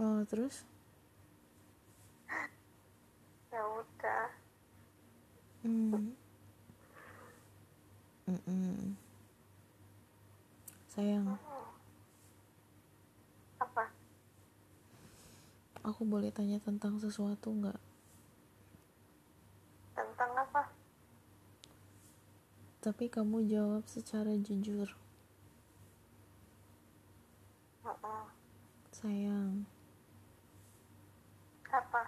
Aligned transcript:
oh 0.00 0.24
terus? 0.24 0.64
Ya 3.52 3.60
udah. 3.60 4.26
Hmm. 5.60 6.16
Mm-mm. 8.24 8.96
sayang. 10.88 11.36
Apa? 13.60 13.84
Aku 15.84 16.08
boleh 16.08 16.32
tanya 16.32 16.56
tentang 16.56 16.96
sesuatu 16.96 17.52
nggak? 17.52 17.76
Tentang 19.92 20.32
apa? 20.32 20.62
Tapi 22.80 23.12
kamu 23.12 23.44
jawab 23.44 23.84
secara 23.84 24.32
jujur. 24.40 24.96
Sayang 29.00 29.79
apa? 31.70 32.02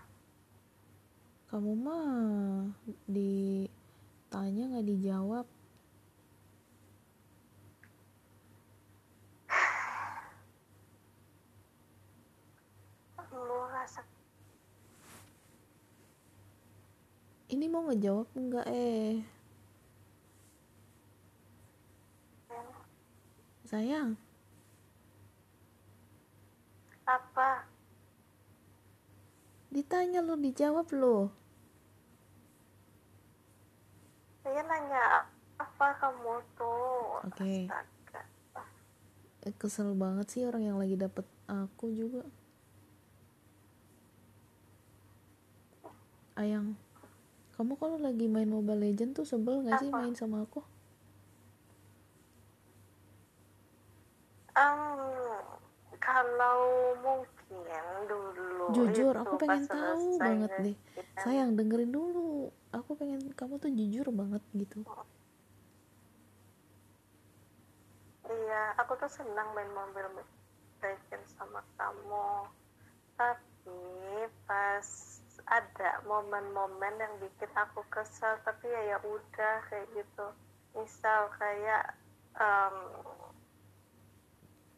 Kamu 1.51 1.73
mah 1.79 2.73
ditanya 3.07 4.63
nggak 4.73 4.89
dijawab. 4.89 5.47
Ini 17.53 17.69
mau 17.69 17.85
ngejawab 17.85 18.33
enggak 18.33 18.65
eh? 18.73 19.21
Sayang? 23.69 24.17
Apa 27.05 27.72
ditanya 29.73 30.21
lo 30.21 30.37
dijawab 30.37 30.87
lo 30.93 31.33
saya 34.45 34.61
nanya 34.69 35.25
apa 35.57 35.87
kamu 35.97 36.35
tuh 36.59 37.23
Oke. 37.25 37.71
Astaga. 37.71 38.21
Eh, 39.47 39.55
kesel 39.55 39.95
banget 39.95 40.27
sih 40.29 40.43
orang 40.45 40.67
yang 40.67 40.77
lagi 40.77 40.99
dapet 40.99 41.25
aku 41.47 41.89
juga 41.95 42.27
ayang 46.35 46.75
kamu 47.57 47.77
kalau 47.79 47.97
lagi 48.01 48.27
main 48.27 48.49
Mobile 48.49 48.83
Legend 48.91 49.15
tuh 49.15 49.27
sebel 49.29 49.63
gak 49.63 49.81
sih 49.81 49.89
Apa? 49.89 49.99
main 50.05 50.13
sama 50.13 50.43
aku 50.45 50.61
Em, 54.53 54.77
kalau 55.97 56.61
mungkin 57.01 57.32
dulu 58.09 58.67
jujur 58.73 59.15
aku 59.15 59.35
pengen 59.37 59.65
tahu 59.69 60.07
banget 60.19 60.51
deh 60.61 60.77
kita- 60.97 61.21
sayang 61.23 61.51
dengerin 61.55 61.93
dulu 61.93 62.49
aku 62.73 62.91
pengen 62.97 63.21
kamu 63.33 63.55
tuh 63.61 63.71
jujur 63.71 64.07
banget 64.11 64.43
gitu 64.55 64.81
Iya, 68.23 68.63
aku 68.81 68.97
tuh 68.97 69.11
senang 69.11 69.53
main 69.53 69.69
Mobile 69.75 70.25
Legends 70.81 71.37
sama 71.37 71.61
kamu. 71.77 72.49
Tapi 73.19 73.77
pas 74.47 74.87
ada 75.45 75.91
momen-momen 76.07 76.95
yang 76.97 77.15
bikin 77.21 77.51
aku 77.53 77.83
kesel, 77.91 78.39
tapi 78.41 78.71
ya 78.71 78.97
ya 78.97 78.99
udah 79.05 79.55
kayak 79.69 79.85
gitu. 79.93 80.27
Misal 80.73 81.29
kayak 81.37 81.93
em, 82.39 82.77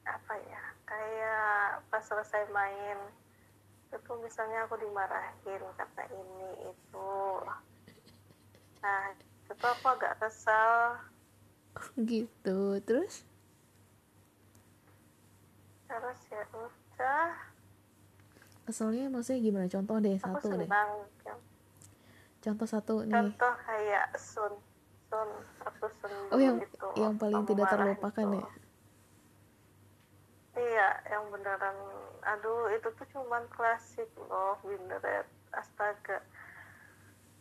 apa 0.04 0.34
ya? 0.50 0.63
Kayak 0.84 1.80
pas 1.88 2.02
selesai 2.04 2.48
main 2.52 2.98
itu 3.94 4.12
misalnya 4.20 4.66
aku 4.66 4.74
dimarahin 4.78 5.62
karena 5.78 6.04
ini 6.10 6.50
itu. 6.68 7.14
Nah, 8.82 9.14
itu 9.48 9.64
aku 9.64 9.86
agak 9.88 10.18
kesal. 10.18 10.98
gitu 11.98 12.78
terus 12.86 13.26
Terus 15.90 16.18
ya 16.30 16.42
udah. 16.54 17.30
keselnya 18.64 19.12
maksudnya 19.12 19.40
gimana 19.44 19.66
contoh 19.68 19.96
deh 20.00 20.16
aku 20.16 20.40
satu 20.40 20.48
deh 20.56 20.64
senang 20.64 20.90
ya. 21.28 21.34
contoh 22.40 22.66
satu 22.70 22.94
nih 23.04 23.12
contoh 23.12 23.54
kayak 23.60 24.08
sun 24.16 24.52
sun 25.12 25.28
aku 25.60 25.84
sun 26.00 26.12
oh 26.32 26.40
yang 26.40 26.56
itu 26.56 26.88
yang 26.96 27.12
paling 27.20 27.44
tidak 27.44 27.68
terlupakan 27.68 28.24
itu. 28.24 28.40
ya 28.40 28.46
iya 30.84 31.16
yang 31.16 31.24
beneran 31.32 31.72
aduh 32.28 32.68
itu 32.76 32.92
tuh 32.92 33.08
cuman 33.16 33.48
klasik 33.48 34.04
loh 34.28 34.60
beneran 34.60 35.24
astaga. 35.56 36.20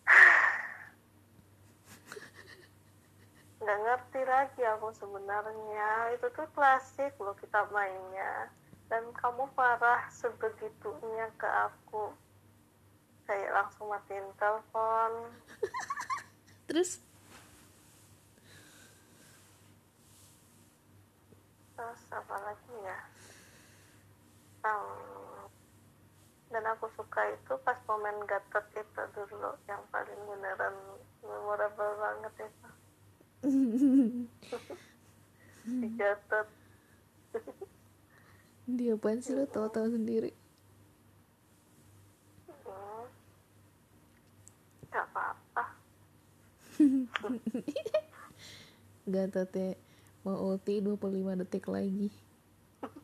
Nggak 3.63 3.79
ngerti 3.83 4.21
lagi 4.27 4.61
aku 4.63 4.91
sebenarnya. 4.95 6.15
Itu 6.15 6.31
tuh 6.31 6.47
klasik 6.55 7.19
loh 7.19 7.35
kita 7.35 7.67
mainnya. 7.71 8.47
Dan 8.87 9.11
kamu 9.15 9.47
parah 9.55 10.07
sebegitunya 10.11 11.31
ke 11.35 11.47
aku. 11.47 12.11
Kayak 13.27 13.51
langsung 13.55 13.87
matiin 13.91 14.27
telepon. 14.35 15.11
Terus? 16.67 16.99
Terus 21.73 22.01
apa 22.11 22.35
lagi 22.43 22.75
ya 22.83 23.12
Em, 24.63 24.79
dan 26.47 26.63
aku 26.71 26.87
suka 26.95 27.19
itu 27.35 27.51
pas 27.67 27.75
momen 27.83 28.15
gatot 28.23 28.63
itu 28.71 29.03
dulu 29.11 29.51
yang 29.67 29.83
paling 29.91 30.15
beneran 30.23 30.71
memorable 31.19 31.91
banget 31.99 32.47
itu. 32.47 32.69
Di 35.83 35.87
gatot. 35.99 36.47
Dia 38.79 38.95
apaan 38.95 39.19
sih 39.19 39.35
lo 39.35 39.43
tau-tau 39.43 39.91
sendiri? 39.91 40.31
Hmm. 42.47 43.03
nggak 44.87 45.05
apa-apa. 45.11 45.65
Gatot 49.13 49.51
mau 50.23 50.39
ulti 50.39 50.79
25 50.79 51.43
detik 51.43 51.67
lagi 51.67 52.07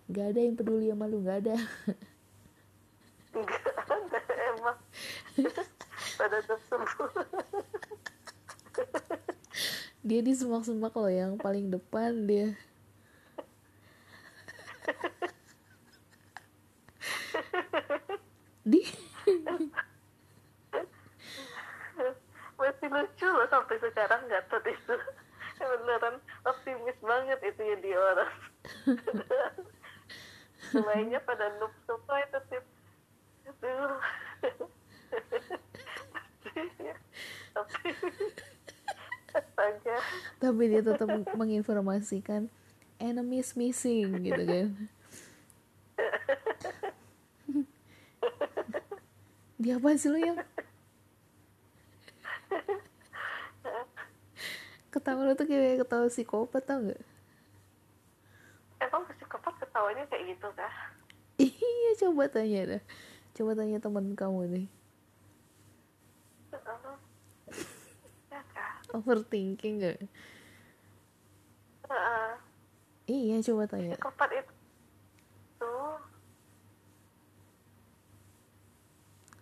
Gak 0.09 0.33
ada 0.33 0.41
yang 0.41 0.57
peduli 0.57 0.89
sama 0.89 1.05
lu, 1.05 1.21
gak 1.21 1.45
ada 1.45 1.53
nggak 3.29 3.93
ada. 3.93 4.19
Emang 4.57 4.77
pada 6.17 6.37
tersebut 6.43 7.11
Dia 10.01 10.19
di 10.25 10.33
semak-semak 10.33 10.95
loh 10.97 11.11
yang 11.11 11.37
paling 11.37 11.69
depan 11.69 12.25
dia. 12.25 12.57
Di 18.65 18.81
masih 22.59 22.89
lucu 22.89 23.27
loh 23.29 23.47
sampai 23.53 23.77
sekarang 23.77 24.21
gatot 24.25 24.63
itu. 24.65 24.95
Beneran 25.59 26.17
optimis 26.47 26.97
banget 27.03 27.39
itu 27.43 27.61
ya 27.61 27.77
di 27.77 27.91
orang 27.93 28.31
semuanya 30.69 31.19
pada 31.21 31.49
noob 31.57 31.73
semua 31.83 32.17
itu 32.21 32.39
tip. 32.49 32.65
Aduh 33.49 33.99
tapi 37.53 37.89
Tapi 40.39 40.63
dia 40.71 40.81
tetap 40.81 41.09
menginformasikan 41.35 42.49
Enemies 42.99 43.55
missing 43.55 44.11
gitu 44.27 44.43
kan. 44.43 44.67
Dia 49.59 49.75
apa 49.75 49.95
sih 49.95 50.11
lu 50.11 50.19
yang? 50.19 50.39
Ketawa 54.89 55.21
lu 55.27 55.33
tuh 55.37 55.47
kayak 55.47 55.85
ketawa 55.85 56.07
psikopat 56.11 56.63
tau 56.65 56.79
gak? 56.81 56.99
Ketawanya 59.79 60.03
kayak 60.11 60.23
gitu 60.35 60.47
kah? 60.59 60.75
Iya 61.39 61.91
coba 62.03 62.27
tanya 62.27 62.61
dah 62.75 62.83
Coba 63.31 63.51
tanya 63.55 63.79
teman 63.79 64.11
kamu 64.11 64.41
nih. 64.51 64.67
Ya 68.27 68.41
Overthinking 68.91 69.79
gak? 69.79 70.03
Heeh. 71.87 72.31
Iya 73.07 73.37
coba 73.47 73.63
tanya. 73.71 73.95
Psikopat 73.95 74.29
itu 74.35 74.51
tuh. 75.55 75.95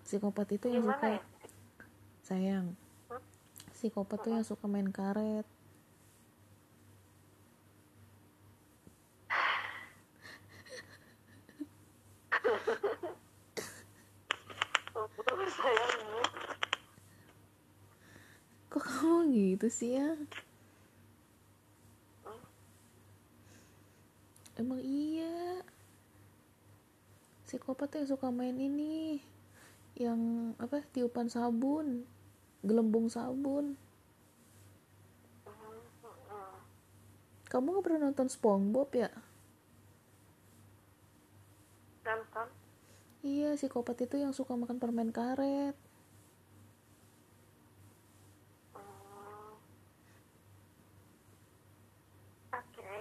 Psikopat 0.05 0.47
itu 0.53 0.65
yang 0.69 0.85
gimana 0.85 1.01
suka 1.01 1.07
ya? 1.09 1.21
Sayang. 2.21 2.67
Psikopat 3.73 4.17
tuh 4.21 4.31
yang 4.37 4.45
suka 4.45 4.69
main 4.69 4.93
karet 4.93 5.49
gitu 19.37 19.67
sih 19.69 19.91
ya. 19.99 20.09
Emang 24.57 24.81
iya. 24.81 25.61
Psikopat 27.45 27.87
tuh 27.93 27.97
yang 28.01 28.09
suka 28.09 28.27
main 28.33 28.57
ini 28.57 29.21
yang 29.97 30.53
apa 30.61 30.81
tiupan 30.93 31.29
sabun 31.29 32.05
gelembung 32.65 33.07
sabun. 33.09 33.77
Kamu 37.47 37.79
gak 37.79 37.85
pernah 37.85 38.11
nonton 38.11 38.27
SpongeBob 38.27 38.89
ya? 38.91 39.09
Nonton. 42.03 42.47
Iya 43.25 43.57
psikopat 43.59 43.97
itu 44.05 44.15
yang 44.23 44.31
suka 44.31 44.53
makan 44.55 44.77
permen 44.79 45.09
karet 45.11 45.75
Hmm. 48.71 49.57
oke 52.53 52.95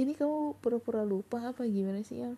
ini 0.00 0.12
kamu 0.16 0.56
pura-pura 0.62 1.04
lupa 1.04 1.38
apa 1.52 1.62
gimana 1.68 2.00
sih 2.00 2.24
yang 2.24 2.34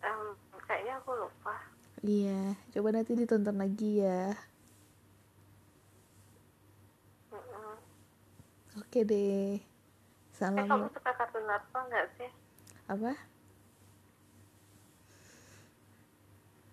Em, 0.00 0.20
kayaknya 0.64 0.96
aku 0.96 1.12
lupa. 1.12 1.54
Iya 2.00 2.56
coba 2.72 2.88
nanti 2.92 3.12
ditonton 3.12 3.56
lagi 3.56 4.00
ya. 4.00 4.32
Mm-mm. 7.28 7.76
oke 8.80 9.00
deh. 9.04 9.60
Eh 10.50 10.64
kamu 10.64 10.64
salam 10.64 10.88
suka 10.88 11.12
kartun 11.12 11.46
apa 11.48 11.78
nggak 11.88 12.06
sih? 12.16 12.30
Apa? 12.88 13.12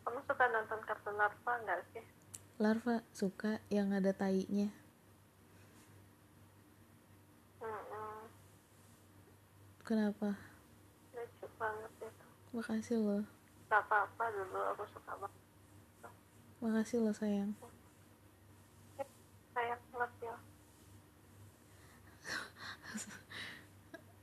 Kamu 0.03 0.19
suka 0.23 0.43
nonton 0.47 0.79
kartun 0.87 1.19
apa 1.19 1.51
nggak 1.63 1.81
sih? 1.91 2.03
Larva 2.57 3.03
suka. 3.11 3.59
Yang 3.67 3.87
ada 3.99 4.11
tainya 4.15 4.67
Mm-mm. 7.59 8.17
Kenapa? 9.87 10.35
Lucu 11.15 11.47
banget 11.55 11.91
itu 12.03 12.25
makasih 12.51 12.99
loh 12.99 13.23
gak 13.67 13.83
apa-apa 13.83 14.31
dulu 14.31 14.59
aku 14.71 14.83
suka 14.95 15.11
banget. 15.19 15.43
Makasih 16.63 17.03
loh 17.03 17.11
sayang. 17.11 17.51
Sayang 19.51 19.81
banget 19.91 20.11
ya. 20.23 20.35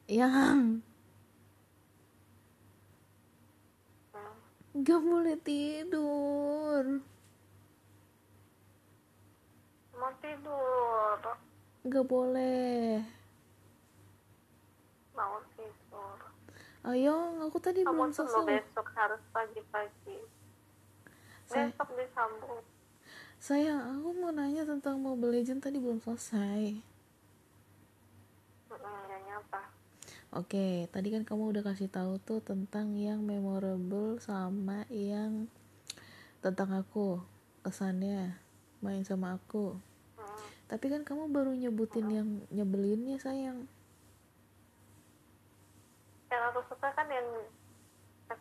Yang. 0.25 0.81
Hmm. 4.17 4.37
nggak 4.75 5.01
boleh 5.05 5.37
tidur. 5.45 6.85
Mau 9.93 10.13
tidur. 10.25 11.21
Nggak 11.85 12.05
boleh 12.09 13.05
mau 15.15 15.41
tidur 15.55 16.19
ayo 16.85 17.41
aku 17.41 17.57
tadi 17.57 17.81
kamu 17.81 17.97
belum 17.97 18.13
selesai. 18.13 18.45
besok 18.45 18.87
harus 18.93 19.23
pagi-pagi. 19.33 20.21
Say- 21.49 21.73
besok 21.73 21.89
disambung. 21.97 22.61
Sayang 23.41 24.01
aku 24.01 24.09
mau 24.21 24.33
nanya 24.33 24.69
tentang 24.69 25.01
Mobile 25.01 25.41
Legend 25.41 25.65
tadi 25.65 25.81
belum 25.81 26.01
selesai. 26.05 26.81
Apa 28.69 29.61
Oke, 30.35 30.91
tadi 30.91 31.09
kan 31.15 31.23
kamu 31.23 31.55
udah 31.55 31.63
kasih 31.63 31.87
tahu 31.87 32.19
tuh 32.19 32.43
tentang 32.43 32.97
yang 32.99 33.23
memorable 33.23 34.19
sama 34.19 34.83
yang 34.91 35.47
tentang 36.43 36.75
aku, 36.75 37.23
kesannya 37.63 38.35
main 38.83 39.07
sama 39.07 39.39
aku. 39.39 39.79
Hmm. 40.19 40.45
Tapi 40.67 40.91
kan 40.91 41.07
kamu 41.07 41.31
baru 41.31 41.55
nyebutin 41.55 42.07
yang 42.11 42.29
nyebelinnya 42.51 43.17
sayang. 43.23 43.71
Yang 46.35 46.51
aku 46.51 46.61
suka 46.67 46.91
kan 46.99 47.07
yang 47.07 47.27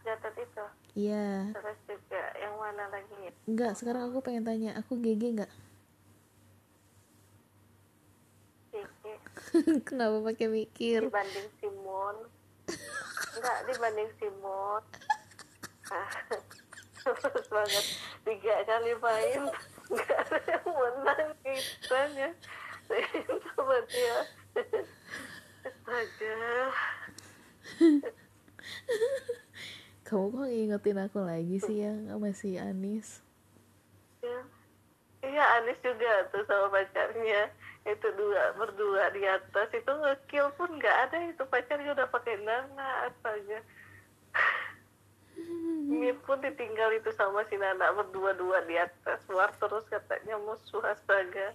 Gatot 0.04 0.36
itu. 0.36 0.66
Iya, 0.96 1.52
terus 1.56 1.80
juga 1.88 2.24
yang 2.40 2.56
mana 2.60 2.92
lagi 2.92 3.16
ya? 3.24 3.32
Enggak. 3.48 3.72
Sekarang 3.80 4.12
aku 4.12 4.20
pengen 4.20 4.44
tanya, 4.44 4.72
aku 4.76 5.00
GG 5.00 5.24
nggak? 5.40 5.52
Kiki 8.74 9.14
Kenapa 9.88 10.20
pakai 10.28 10.48
mikir? 10.52 11.08
dibanding 11.08 11.50
Simon. 11.62 12.16
Enggak 13.38 13.58
dibanding 13.70 14.10
Simon. 14.20 14.82
Terus 17.00 17.48
banget. 17.56 17.86
Tiga 18.28 18.56
kali 18.68 18.94
main. 19.00 19.42
Enggak 19.88 20.20
ada 20.20 20.38
yang 20.48 20.68
menang 20.68 21.28
kitanya 21.44 22.30
sama 23.56 23.78
dia 23.88 24.18
astaga 25.64 26.36
Kamu 30.08 30.26
kok 30.30 30.46
ngingetin 30.46 31.00
aku 31.00 31.20
lagi 31.26 31.58
sih 31.58 31.82
yang 31.82 32.12
sama 32.12 32.30
si 32.36 32.60
Anis? 32.60 33.24
ya 34.24 34.40
iya 35.24 35.44
Anis 35.60 35.80
juga 35.84 36.28
tuh 36.32 36.46
sama 36.46 36.70
pacarnya. 36.70 37.50
Itu 37.84 38.08
dua 38.16 38.56
berdua 38.56 39.12
di 39.12 39.24
atas. 39.28 39.68
Itu 39.74 39.90
ngekill 39.90 40.54
pun 40.56 40.70
nggak 40.80 40.98
ada. 41.10 41.18
Itu 41.28 41.44
pacarnya 41.48 41.96
udah 41.96 42.08
pakai 42.08 42.40
nana 42.44 43.12
astaga 43.12 43.60
Mir 45.90 46.18
pun 46.26 46.38
ditinggal 46.42 46.94
itu 46.98 47.10
sama 47.18 47.46
si 47.50 47.58
Nana 47.58 47.94
berdua-dua 47.98 48.66
di 48.70 48.78
atas. 48.78 49.22
Luar 49.30 49.54
terus 49.58 49.86
katanya 49.90 50.38
musuh 50.42 50.84
astaga. 50.86 51.54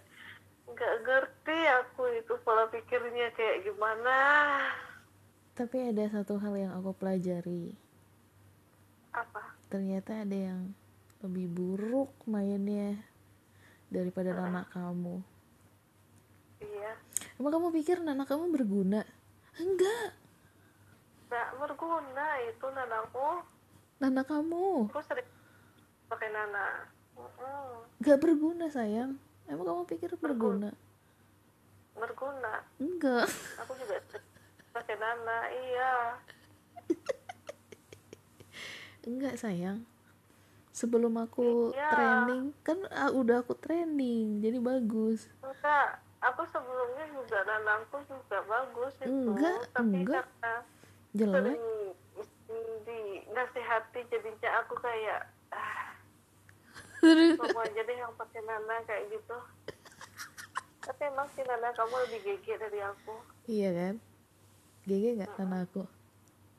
Nggak 0.68 0.94
ngerti 1.06 1.58
aku 1.80 2.02
itu 2.18 2.34
pola 2.44 2.68
pikirnya 2.68 3.32
kayak 3.32 3.64
gimana 3.64 4.18
Tapi 5.58 5.90
ada 5.90 6.06
satu 6.06 6.38
hal 6.38 6.54
yang 6.54 6.72
aku 6.78 6.94
pelajari. 6.94 7.74
apa 9.10 9.58
Ternyata 9.66 10.22
ada 10.22 10.38
yang 10.38 10.70
lebih 11.18 11.50
buruk 11.50 12.14
mainnya 12.30 12.94
daripada 13.90 14.30
anak 14.38 14.70
kamu. 14.70 15.18
iya 16.62 16.94
Emang 17.34 17.50
kamu 17.50 17.74
pikir 17.74 17.98
anak 17.98 18.30
kamu 18.30 18.54
berguna? 18.54 19.02
Enggak, 19.58 20.14
nggak 21.28 21.48
berguna 21.60 22.26
itu 22.48 22.66
nanaku 22.72 23.44
Nana 24.00 24.22
kamu 24.24 24.88
aku 24.88 25.02
sering 25.04 25.28
pakai 26.08 26.32
Nana 26.32 26.88
Mm-mm. 27.18 27.84
Gak 28.00 28.22
berguna 28.22 28.70
sayang 28.72 29.18
Emang 29.44 29.66
kamu 29.66 29.82
pikir 29.90 30.14
berguna? 30.16 30.72
berguna 31.92 32.64
Enggak 32.80 33.28
aku 33.60 33.72
juga 33.76 33.98
pakai 34.88 35.04
Nana 35.04 35.38
iya. 35.52 35.92
Enggak 39.04 39.36
sayang. 39.36 39.84
Sebelum 40.72 41.12
aku 41.20 41.76
Iya. 41.76 41.92
training 41.92 42.56
Kan 42.64 42.80
ah, 42.88 43.12
udah 43.12 43.44
aku 43.44 43.52
training 43.60 44.40
Jadi 44.40 44.56
bagus. 44.56 45.28
Enggak 45.44 46.00
aku 46.24 46.40
sebelumnya 46.48 47.04
juga 47.12 47.44
Nanaku 47.44 48.00
juga 48.08 48.40
bagus 48.48 48.96
itu. 49.04 49.12
Enggak, 49.12 49.60
tapi 49.76 50.08
enggak. 50.08 50.24
karena 50.24 50.54
Jelek. 51.12 51.36
sering 51.36 51.64
di 52.88 53.00
nasihati 53.28 54.00
jadinya 54.08 54.50
aku 54.64 54.72
kayak 54.80 55.28
ah, 55.52 55.92
kamu 57.04 57.60
aja 57.60 57.80
deh 57.84 57.96
yang 58.00 58.16
pakai 58.16 58.40
Nana 58.40 58.80
kayak 58.88 59.04
gitu. 59.12 59.36
Tapi 60.88 61.02
emang 61.12 61.28
si 61.36 61.44
Nana 61.44 61.76
kamu 61.76 62.08
lebih 62.08 62.40
GG 62.40 62.56
dari 62.56 62.80
aku. 62.80 63.12
Iya 63.44 63.70
kan 63.76 63.96
GG 64.88 65.20
gak 65.20 65.36
Nana 65.36 65.68
aku? 65.68 65.84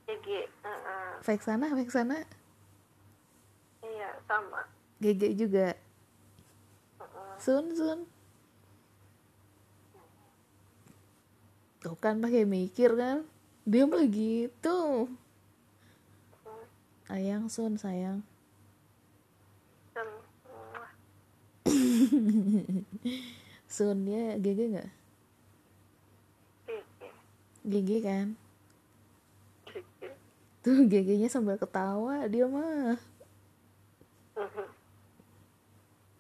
GG 0.06 0.28
uh-uh. 0.62 1.26
Fake 1.26 1.42
sana, 1.42 1.74
fake 1.74 1.90
sana 1.90 2.22
iya 3.82 4.14
sama. 4.30 4.62
GG 5.02 5.34
juga? 5.34 5.74
Uh-uh. 7.02 7.34
Sun, 7.42 7.66
sun? 7.74 8.00
Tuh 11.82 11.96
kan 11.98 12.22
pakai 12.22 12.46
mikir 12.46 12.94
kan? 12.94 13.26
Dia 13.66 13.90
begitu 13.90 15.08
Ayang 17.10 17.50
sun 17.50 17.74
sayang. 17.74 18.22
Uh, 19.98 20.86
Sun 23.66 24.06
dia 24.06 24.38
GG 24.38 24.78
gak? 24.78 24.99
GG 27.66 27.72
GG 27.72 27.90
kan? 28.04 28.28
GG 29.68 30.02
Tuh 30.60 30.84
GG-nya 30.88 31.32
sambil 31.32 31.56
ketawa 31.56 32.28
dia 32.28 32.44
mah. 32.48 33.00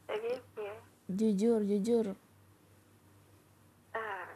Kayak 0.07 0.19
gitu 0.23 0.59
ya. 0.63 0.75
Jujur, 1.09 1.59
jujur. 1.63 2.05
Ah, 3.91 4.31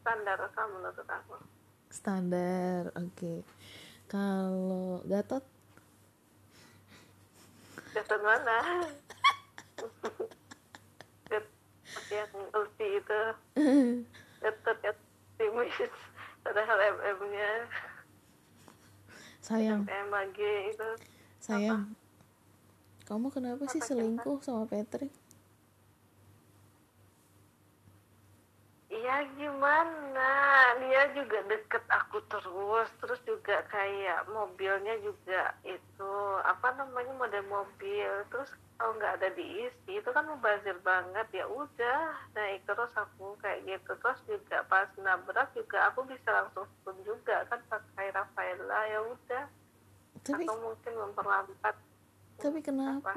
standar 0.00 0.38
kamu 0.56 0.80
menurut 0.80 1.08
aku. 1.08 1.36
Standar, 1.92 2.88
oke. 2.96 3.44
Kalau 4.08 5.04
Gatot? 5.04 5.44
Gatot 7.92 8.20
mana? 8.24 8.58
Gat- 11.30 11.56
yang 12.10 12.32
ulti 12.54 12.86
itu. 12.96 13.22
Ngetet 14.42 14.78
ya 14.82 14.92
timis 15.40 15.72
padahal 16.44 16.76
mm 17.00 17.20
nya 17.32 17.50
sayang. 19.40 19.82
MAG 19.88 20.36
itu 20.68 20.90
sayang. 21.40 21.96
kamu 23.08 23.32
kenapa 23.32 23.64
sih 23.72 23.80
Apa, 23.80 23.88
selingkuh 23.88 24.38
sama 24.44 24.68
Patrick 24.68 25.10
Iya 28.90 29.22
gimana? 29.38 30.32
Dia 30.82 31.14
juga 31.14 31.38
deket 31.46 31.86
aku 31.86 32.18
terus 32.26 32.90
terus 32.98 33.22
juga 33.22 33.62
kayak 33.70 34.26
mobilnya 34.34 34.98
juga 34.98 35.54
itu 35.62 36.14
apa 36.42 36.74
namanya 36.74 37.14
model 37.14 37.46
mobil. 37.46 38.10
Terus 38.34 38.50
kalau 38.74 38.98
nggak 38.98 39.22
ada 39.22 39.30
diisi 39.38 39.94
itu 39.94 40.10
kan 40.10 40.26
mubazir 40.26 40.74
banget. 40.82 41.22
Ya 41.30 41.46
udah 41.46 42.18
naik 42.34 42.66
terus 42.66 42.90
aku 42.98 43.38
kayak 43.38 43.62
gitu. 43.62 43.94
Terus 43.94 44.18
juga 44.26 44.66
pas 44.66 44.90
nabrak 44.98 45.54
juga 45.54 45.94
aku 45.94 46.02
bisa 46.10 46.26
langsung 46.34 46.66
pun 46.82 46.98
juga 47.06 47.46
kan 47.46 47.62
pakai 47.70 48.10
Rafaela 48.10 48.80
ya 48.90 49.00
udah 49.06 49.44
tapi 50.26 50.50
atau 50.50 50.58
mungkin 50.66 50.92
memperlambat. 50.98 51.76
Tapi 52.42 52.58
kenapa? 52.58 53.14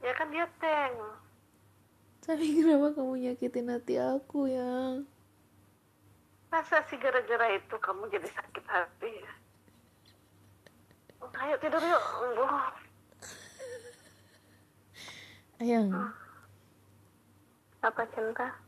Ya 0.00 0.12
kan 0.16 0.32
dia 0.32 0.48
tank 0.56 0.96
tapi 2.22 2.62
kenapa 2.62 2.94
kamu 2.94 3.14
nyakitin 3.18 3.68
hati 3.74 3.98
aku 3.98 4.46
yang? 4.46 5.02
Masa 6.54 6.84
sih 6.86 7.00
gara-gara 7.00 7.50
itu 7.58 7.74
kamu 7.80 8.06
jadi 8.12 8.28
sakit 8.30 8.64
hati 8.70 9.10
ya? 9.10 9.32
Ayo 11.32 11.56
tidur 11.58 11.82
yuk 11.82 12.04
ayang 15.62 15.88
apa 17.82 18.02
cinta? 18.14 18.58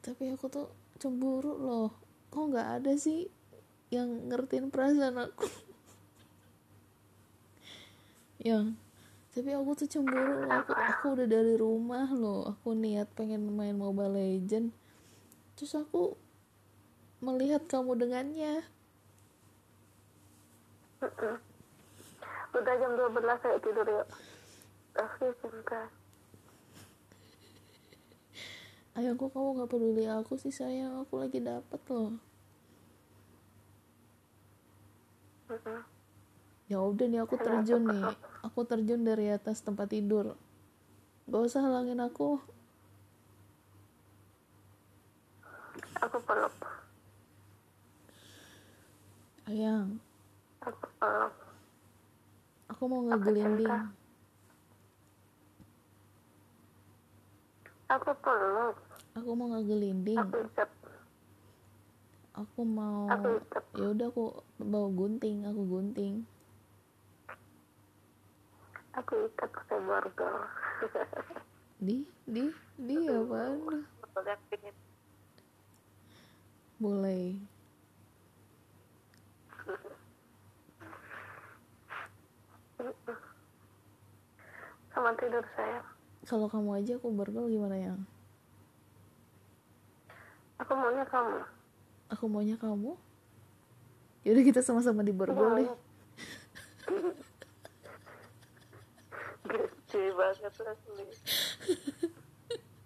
Tapi 0.00 0.32
aku 0.32 0.48
tuh 0.48 0.68
cemburu 0.96 1.56
loh. 1.60 1.92
Kok 2.32 2.56
nggak 2.56 2.68
ada 2.80 2.92
sih 2.96 3.28
yang 3.92 4.32
ngertiin 4.32 4.72
perasaan 4.72 5.20
aku? 5.20 5.44
Yang 8.40 8.76
tapi 9.30 9.50
aku 9.54 9.70
tuh 9.78 9.88
cemburu 9.88 10.42
loh. 10.42 10.50
Aku, 10.50 10.72
aku 10.74 11.06
udah 11.14 11.26
dari 11.30 11.54
rumah 11.54 12.10
loh. 12.10 12.50
Aku 12.50 12.74
niat 12.74 13.10
pengen 13.14 13.46
main 13.54 13.78
Mobile 13.78 14.18
Legend. 14.18 14.74
Terus 15.54 15.72
aku 15.78 16.18
melihat 17.22 17.62
kamu 17.70 17.94
dengannya. 17.94 18.66
Udah 22.50 22.74
jam 22.76 22.92
12 22.98 23.16
ayo 23.22 23.58
tidur 23.62 23.86
yuk. 23.86 24.08
Oke 24.98 25.26
cinta 25.38 25.86
ayang 29.00 29.16
kok 29.16 29.32
kamu 29.32 29.48
nggak 29.56 29.70
peduli 29.70 30.04
aku 30.04 30.36
sih 30.36 30.52
sayang. 30.52 31.00
Aku 31.06 31.16
lagi 31.16 31.40
dapet 31.40 31.80
loh. 31.88 32.20
Ya 36.70 36.78
udah 36.78 37.06
nih 37.10 37.20
aku 37.26 37.34
terjun 37.34 37.82
nih. 37.82 38.14
Aku 38.46 38.62
terjun 38.62 39.02
dari 39.02 39.34
atas 39.34 39.58
tempat 39.58 39.90
tidur. 39.90 40.38
Gak 41.26 41.42
usah 41.42 41.66
halangin 41.66 41.98
aku. 41.98 42.38
Aku 45.98 46.16
peluk. 46.22 46.54
Ayang 49.50 49.98
aku 50.62 50.86
peluk. 51.02 51.34
Aku 52.70 52.82
mau 52.86 53.02
ngegelinding 53.02 53.78
aku 57.90 58.14
peluk. 58.22 58.76
Aku 59.18 59.30
mau 59.34 59.50
ngegelinding 59.50 60.22
aku 60.22 60.38
aku 62.30 62.62
mau 62.62 63.10
ya 63.76 63.90
udah 63.90 64.06
aku 64.08 64.24
bawa 64.62 64.88
gunting 64.94 65.44
aku 65.44 65.62
gunting 65.66 66.24
aku 68.94 69.30
ikat 69.30 69.50
pakai 69.54 69.78
borgol 69.82 70.38
di 71.78 72.02
di 72.26 72.44
di 72.76 72.94
Udah 74.10 74.36
pingin 74.50 74.74
boleh. 76.80 77.36
Sama 84.90 85.14
tidur 85.14 85.44
sayang 85.54 85.86
kalau 86.30 86.46
kamu 86.46 86.78
aja 86.78 86.92
aku 86.94 87.10
bergol 87.10 87.50
gimana 87.50 87.74
yang? 87.74 88.00
Aku 90.60 90.76
maunya 90.76 91.02
kamu. 91.08 91.42
Aku 92.12 92.24
maunya 92.28 92.54
kamu? 92.54 92.94
Yaudah 94.22 94.44
kita 94.44 94.60
sama-sama 94.60 95.00
di 95.00 95.16
borgol 95.16 95.64
deh 95.64 95.70
Gede 99.50 100.14
banget 100.14 100.54
asli 100.62 101.04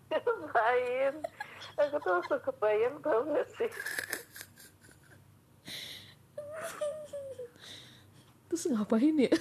Ngapain? 0.09 1.14
Aku 1.76 1.97
tuh 2.00 2.11
langsung 2.16 2.40
kebayang 2.40 2.97
tau 3.04 3.21
gak 3.28 3.49
sih? 3.61 3.73
Terus 8.49 8.64
ngapain 8.73 9.16
ya? 9.18 9.35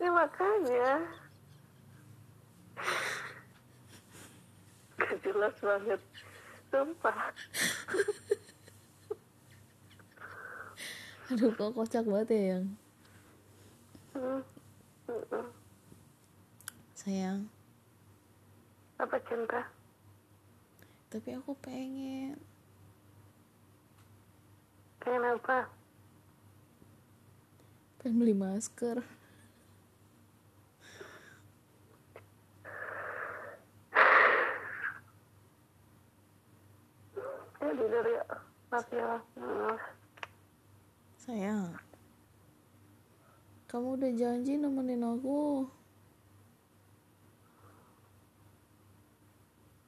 Ya 0.00 0.08
makanya. 0.08 0.88
Gak 4.96 5.16
jelas 5.26 5.54
banget. 5.60 6.00
Sumpah. 6.72 7.36
Aduh 11.28 11.52
kok 11.52 11.74
kocak 11.76 12.04
banget 12.08 12.28
ya 12.32 12.42
yang? 12.56 12.66
Hmm. 14.16 14.40
Sayang. 17.02 17.50
Apa 19.02 19.18
cinta 19.26 19.66
tapi 21.12 21.36
aku 21.36 21.52
pengen. 21.60 22.40
Pengen 24.96 25.36
apa? 25.36 25.68
Pengen 28.00 28.16
beli 28.16 28.32
masker. 28.32 29.04
Ya 37.60 37.70
tidur 37.76 38.06
ya 38.08 38.24
Maaf 38.72 38.88
ya 38.88 39.20
Hmm. 39.36 39.76
sayang. 41.20 41.76
Kamu 43.68 44.00
udah 44.00 44.12
janji 44.16 44.56
nemenin 44.56 45.04
aku 45.04 45.68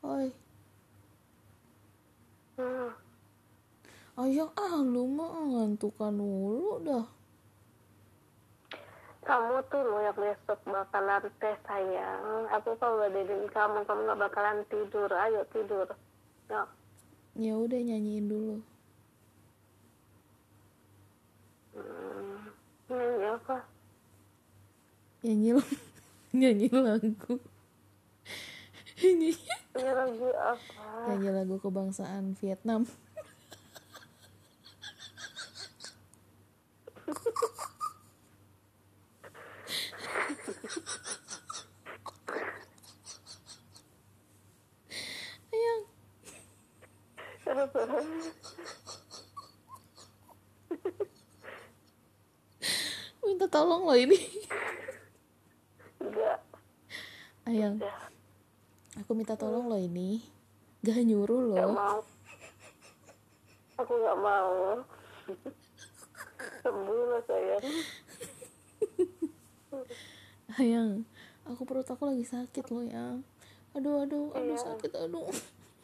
Oi, 0.05 0.29
Hmm. 2.57 2.93
Ayang 4.45 4.53
ah 4.61 4.77
lu 4.85 5.09
mah 5.09 5.33
ngantukan 5.49 6.13
mulu 6.13 6.77
dah. 6.85 7.07
Kamu 9.25 9.57
tuh 9.73 9.81
loh 9.81 10.05
yang 10.05 10.13
besok 10.21 10.61
bakalan 10.69 11.25
tes 11.41 11.57
sayang 11.65 12.45
Aku 12.61 12.77
kalau 12.77 13.01
badenin 13.09 13.49
kamu 13.49 13.81
Kamu 13.89 14.05
gak 14.05 14.21
bakalan 14.21 14.61
tidur 14.69 15.09
Ayo 15.09 15.41
tidur 15.49 15.89
Ya 16.53 16.69
Ya 17.33 17.57
udah 17.57 17.81
nyanyiin 17.81 18.29
dulu. 18.29 18.61
Hmm. 21.73 22.53
Ini 22.93 23.27
apa 23.33 23.65
Nyanyi 25.25 25.51
nyanyi 26.45 26.69
lagu. 26.69 27.35
nyanyi 29.01 29.33
Ini 29.73 29.89
lagu 29.89 30.29
apa 30.37 30.85
nyanyi 31.09 31.29
lagu 31.33 31.57
kebangsaan 31.65 32.37
Vietnam. 32.37 32.85
Ayang, 45.55 45.81
minta 53.23 53.47
tolong 53.47 53.87
loh 53.87 53.95
ini. 53.95 54.19
Enggak. 56.03 56.39
Ayang, 57.47 57.79
Ya 57.79 57.95
aku 58.99 59.15
minta 59.15 59.39
tolong 59.39 59.71
loh 59.71 59.79
ini. 59.79 60.23
Gak 60.83 61.01
nyuruh 61.07 61.55
Gak 61.55 61.71
loh. 61.71 61.75
mau. 61.75 61.99
Aku 63.79 63.93
gak 64.03 64.19
mau. 64.19 64.83
Sembuh 66.65 67.03
lah 67.13 67.23
sayang 67.29 67.65
Ayang, 70.55 71.09
aku 71.49 71.65
perut 71.65 71.89
aku 71.89 72.05
lagi 72.05 72.25
sakit 72.25 72.65
loh 72.69 72.85
yang. 72.85 73.25
aduh 73.75 74.07
aduh 74.07 74.31
aduh 74.31 74.55
Iya. 74.55 74.63
sakit 74.71 74.93
aduh. 74.95 75.27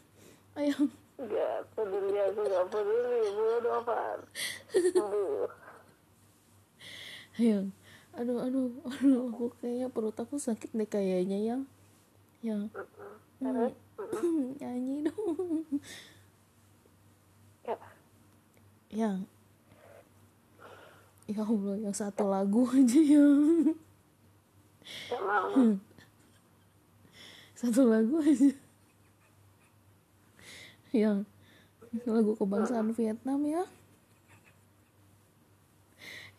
Ayang 0.58 0.86
Gak 1.18 1.58
peduli 1.74 2.16
aku 2.16 2.40
gak 2.46 2.66
peduli 2.70 3.18
bodoh 3.28 3.72
apaan 3.76 4.20
Aduh. 5.04 5.50
ayang 7.36 7.66
aduh 8.14 8.38
aduh 8.40 8.70
aduh 8.86 9.20
aku 9.28 9.44
kayaknya 9.58 9.88
perut 9.88 10.14
aku 10.14 10.38
sakit 10.38 10.70
deh 10.70 10.86
kayaknya 10.86 11.38
yang 11.38 11.62
yang 12.40 12.70
Terus? 13.40 13.74
nyanyi 14.60 15.04
dong. 15.04 15.64
Ya, 17.66 17.76
yang 18.90 19.18
ya 21.26 21.42
Allah 21.42 21.76
yang 21.80 21.94
satu 21.94 22.26
lagu 22.26 22.64
aja 22.70 23.00
yang 23.02 23.74
mau 25.20 25.76
satu 27.60 27.84
lagu 27.84 28.16
aja. 28.24 28.56
Yang 30.96 31.28
lagu 32.08 32.32
kebangsaan 32.40 32.96
Vietnam 32.96 33.44
ya. 33.44 33.64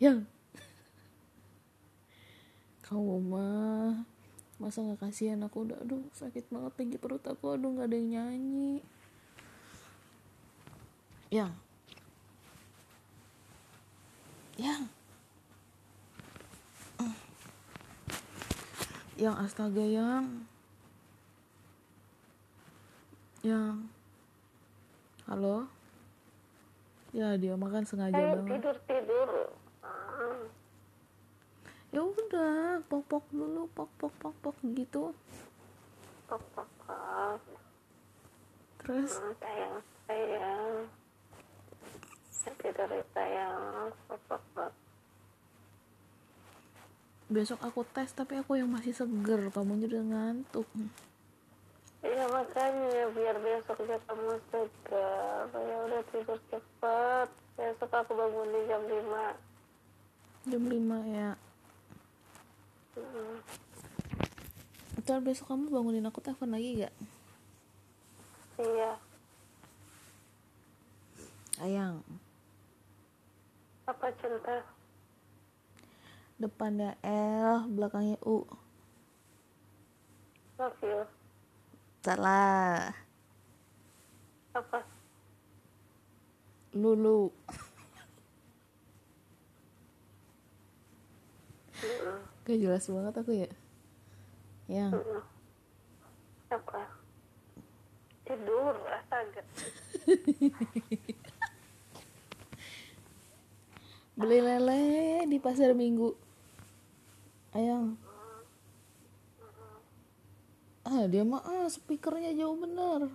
Yang 0.02 0.26
kamu 2.82 3.22
mah 3.22 4.02
masa 4.58 4.82
nggak 4.82 4.98
kasihan 4.98 5.40
aku? 5.46 5.62
Udah 5.62 5.78
aduh 5.78 6.02
sakit 6.12 6.50
banget 6.50 6.72
tinggi 6.74 6.98
perut 6.98 7.22
aku. 7.22 7.54
Aduh 7.54 7.70
nggak 7.70 7.86
ada 7.86 7.96
yang 7.96 8.10
nyanyi. 8.10 8.82
Yang 11.30 11.54
yang 14.60 14.84
yang 19.22 19.38
astaga 19.38 19.86
yang 19.86 20.42
yang 23.46 23.86
halo? 25.30 25.70
Ya 27.14 27.38
dia 27.38 27.54
makan 27.54 27.86
sengaja 27.86 28.18
Ayo 28.18 28.42
banget. 28.42 28.58
tidur 28.58 28.76
tidur. 28.90 29.30
Ya 31.92 32.00
udah 32.02 32.82
pok 32.90 33.04
pok 33.06 33.24
dulu 33.30 33.70
pok 33.70 33.90
pok 34.00 34.10
pok 34.18 34.34
pok 34.42 34.56
gitu. 34.74 35.14
Pok, 36.26 36.42
pok, 36.56 36.68
pok. 36.82 37.38
terus? 38.82 39.22
Hmm, 39.22 39.36
sayang 39.38 39.76
sayang. 40.10 40.74
Tidur 42.58 42.88
ya, 42.90 43.04
sayang. 43.14 43.92
Pok, 44.10 44.20
pok, 44.26 44.42
pok. 44.56 44.72
Besok 47.32 47.64
aku 47.64 47.82
tes 47.88 48.12
tapi 48.12 48.36
aku 48.36 48.60
yang 48.60 48.68
masih 48.68 48.92
seger 48.92 49.48
kamu 49.50 49.88
udah 49.88 50.04
ngantuk. 50.04 50.68
Iya 52.04 52.24
makanya 52.28 53.08
biar 53.16 53.36
besoknya 53.40 53.96
kamu 54.04 54.36
segar. 54.52 55.48
Ya 55.50 55.76
udah 55.88 56.02
tidur 56.12 56.38
cepat. 56.52 57.28
Besok 57.56 57.90
aku 57.90 58.12
bangun 58.12 58.48
di 58.52 58.60
jam 58.68 58.82
5 58.84 59.52
jam 60.42 60.62
5 60.66 61.14
ya. 61.14 61.30
Hmm. 62.92 63.40
ntar 65.00 65.24
besok 65.24 65.48
kamu 65.48 65.72
bangunin 65.72 66.04
aku 66.04 66.20
telepon 66.20 66.52
lagi 66.52 66.84
gak 66.84 66.94
iya. 68.60 68.92
Ayang 71.56 72.04
apa 73.88 74.06
cinta 74.20 74.60
depannya 76.42 76.98
L 77.06 77.70
belakangnya 77.70 78.18
U. 78.26 78.42
You 80.82 81.06
salah. 82.02 82.90
Apa? 84.54 84.82
Lulu. 86.74 87.30
Gak 92.42 92.58
jelas 92.58 92.90
banget 92.90 93.14
aku 93.14 93.32
ya. 93.38 93.46
Yang. 94.66 94.98
Apa? 96.50 96.82
Tidur 98.26 98.74
astaga. 98.90 99.42
Beli 104.18 104.38
lele 104.44 105.24
di 105.26 105.38
pasar 105.42 105.74
minggu 105.74 106.31
ayang. 107.52 107.96
Ah 110.82 111.06
dia 111.08 111.22
mah 111.22 111.40
ah 111.46 111.68
speakernya 111.70 112.34
jauh 112.36 112.58
bener. 112.58 113.06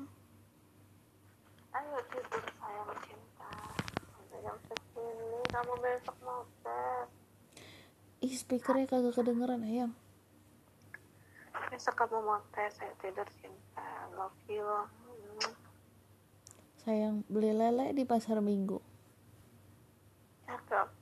Ayo 1.75 1.97
tidur 2.09 2.45
sayang 2.57 2.91
cinta. 3.05 3.53
Udah 4.17 4.39
jam 4.41 4.57
segini 4.65 5.41
kamu 5.51 5.73
besok 5.83 6.17
mau 6.25 6.41
tes. 6.65 7.09
Ih 8.23 8.33
speakernya 8.33 8.89
kagak 8.89 9.13
kedengeran 9.13 9.61
ayang. 9.67 9.93
Besok 11.69 12.07
kamu 12.07 12.17
mau 12.23 12.41
tes 12.55 12.73
ayo 12.81 12.93
tidur 12.97 13.27
cinta. 13.37 13.85
Love 14.15 14.41
you. 14.49 14.65
Sayang 16.81 17.27
beli 17.27 17.51
lele 17.51 17.91
di 17.91 18.07
pasar 18.07 18.41
minggu. 18.41 18.79
Cakep 20.47 20.96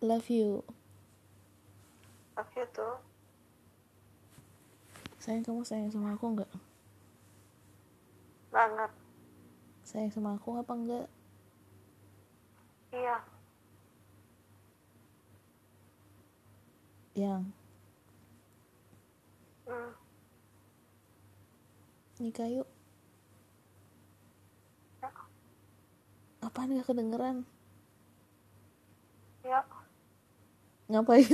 love 0.00 0.30
you. 0.30 0.62
Love 2.38 2.52
you 2.54 2.66
tuh 2.70 2.94
sayang 5.18 5.42
kamu 5.42 5.66
sayang 5.66 5.90
sama 5.90 6.14
aku 6.14 6.38
nggak? 6.38 6.52
Banget. 8.54 8.90
Sayang 9.82 10.14
sama 10.14 10.38
aku 10.38 10.56
apa 10.56 10.72
enggak 10.72 11.06
iya. 12.94 13.18
Yang? 17.18 17.44
Hmm. 19.68 19.92
nikah 22.22 22.48
yuk. 22.48 22.68
Ya. 25.02 25.10
Apaan 26.40 26.72
gak 26.78 26.88
kedengeran 26.88 27.44
ya 29.48 29.64
ngapain? 30.88 31.24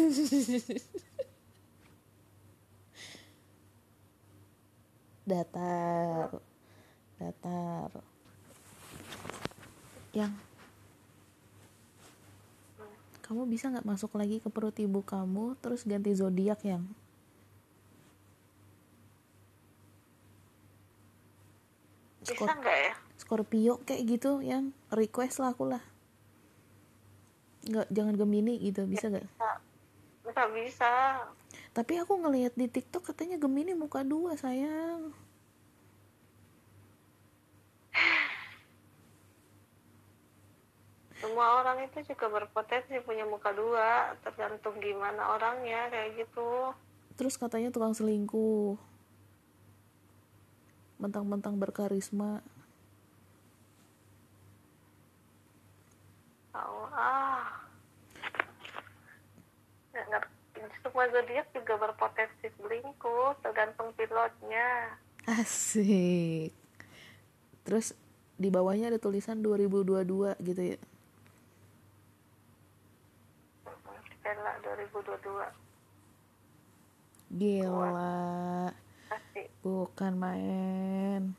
Datar. 5.24 6.28
Datar. 7.16 7.90
Yang 10.12 10.32
kamu 13.24 13.48
bisa 13.48 13.72
nggak 13.72 13.88
masuk 13.88 14.12
lagi 14.20 14.36
ke 14.36 14.52
perut 14.52 14.76
ibu 14.76 15.00
kamu 15.00 15.56
terus 15.64 15.88
ganti 15.88 16.12
zodiak 16.12 16.60
yang? 16.60 16.84
Bisa 22.20 22.36
Skor- 22.36 22.52
nggak 22.60 22.78
ya? 22.84 22.92
Scorpio 23.16 23.80
kayak 23.88 24.02
gitu 24.04 24.44
yang 24.44 24.76
request 24.92 25.40
lah 25.40 25.56
aku 25.56 25.64
lah 25.72 25.93
nggak 27.64 27.88
jangan 27.88 28.14
Gemini 28.16 28.60
gitu 28.60 28.84
bisa 28.84 29.08
gak 29.08 29.24
bisa. 29.24 29.48
Nggak 30.24 30.50
bisa. 30.56 30.92
Tapi 31.74 31.98
aku 31.98 32.22
ngelihat 32.22 32.54
di 32.54 32.70
TikTok 32.70 33.10
katanya 33.10 33.34
Gemini 33.40 33.74
muka 33.74 34.04
dua 34.06 34.36
sayang. 34.38 35.10
Semua 41.20 41.60
orang 41.62 41.78
itu 41.88 42.02
juga 42.06 42.28
berpotensi 42.30 43.00
punya 43.02 43.26
muka 43.26 43.50
dua 43.50 44.14
tergantung 44.22 44.78
gimana 44.78 45.34
orangnya 45.34 45.90
kayak 45.90 46.14
gitu. 46.24 46.72
Terus 47.18 47.36
katanya 47.38 47.70
tukang 47.74 47.94
selingkuh. 47.94 48.78
Mentang-mentang 51.02 51.58
berkarisma. 51.58 52.42
Tahu 56.54 56.86
ah 56.94 57.64
nggak 59.94 60.26
semua 60.94 61.10
zodiak 61.10 61.50
juga 61.50 61.74
berpotensi 61.74 62.54
selingkuh 62.54 63.34
tergantung 63.42 63.90
pilotnya. 63.98 64.94
Asik. 65.26 66.54
Terus 67.66 67.98
di 68.38 68.46
bawahnya 68.46 68.94
ada 68.94 69.02
tulisan 69.02 69.42
2022 69.42 70.38
gitu 70.38 70.62
ya? 70.62 70.78
Stella 74.22 74.54
2022 74.62 77.42
gila. 77.42 78.70
Pasti. 79.10 79.50
Bukan 79.66 80.14
main. 80.14 81.34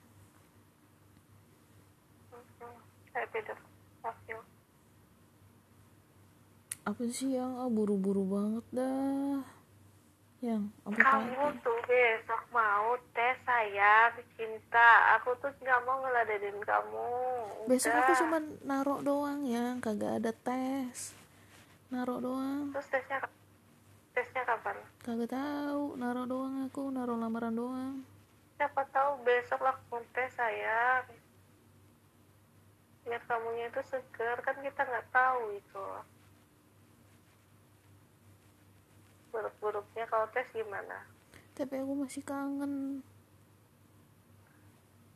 Saya 3.15 3.23
love 4.03 4.19
you 4.27 4.43
apa 6.85 7.01
sih 7.09 7.33
yang? 7.33 7.57
Ah, 7.57 7.65
buru-buru 7.65 8.21
banget 8.29 8.65
dah. 8.69 9.41
Yang 10.37 10.69
sampai 10.85 11.01
kamu 11.01 11.45
tuh 11.65 11.79
besok 11.89 12.41
mau 12.53 12.93
tes 13.17 13.33
sayang 13.41 14.13
cinta. 14.37 15.17
Aku 15.17 15.33
tuh 15.41 15.49
nggak 15.65 15.81
mau 15.81 15.97
ngeladenin 16.05 16.61
kamu. 16.61 17.09
Besok 17.65 17.89
Udah. 17.89 18.01
aku 18.05 18.11
cuma 18.21 18.37
narok 18.61 19.01
doang 19.01 19.41
yang. 19.49 19.81
Kagak 19.81 20.21
ada 20.21 20.29
tes. 20.29 21.17
Narok 21.89 22.21
doang. 22.21 22.69
Terus 22.77 22.87
tesnya 22.93 23.17
tesnya 24.13 24.45
kapan? 24.45 24.77
Kagak 25.01 25.33
tahu. 25.33 25.97
Narok 25.97 26.25
doang 26.29 26.69
aku 26.69 26.93
narok 26.93 27.17
lamaran 27.17 27.57
doang. 27.57 27.95
Siapa 28.61 28.85
tahu 28.93 29.25
besok 29.25 29.57
langsung 29.65 30.05
tes 30.13 30.29
sayang. 30.37 31.09
Biar 33.09 33.25
kamunya 33.25 33.73
itu 33.73 33.81
seger. 33.89 34.37
Kan 34.45 34.61
kita 34.61 34.85
nggak 34.85 35.09
tahu 35.09 35.57
itu 35.57 35.89
buruk-buruknya 39.35 40.07
kalau 40.07 40.31
tes 40.31 40.47
gimana? 40.55 41.03
Tapi 41.51 41.83
aku 41.83 41.93
masih 41.99 42.23
kangen. 42.23 43.03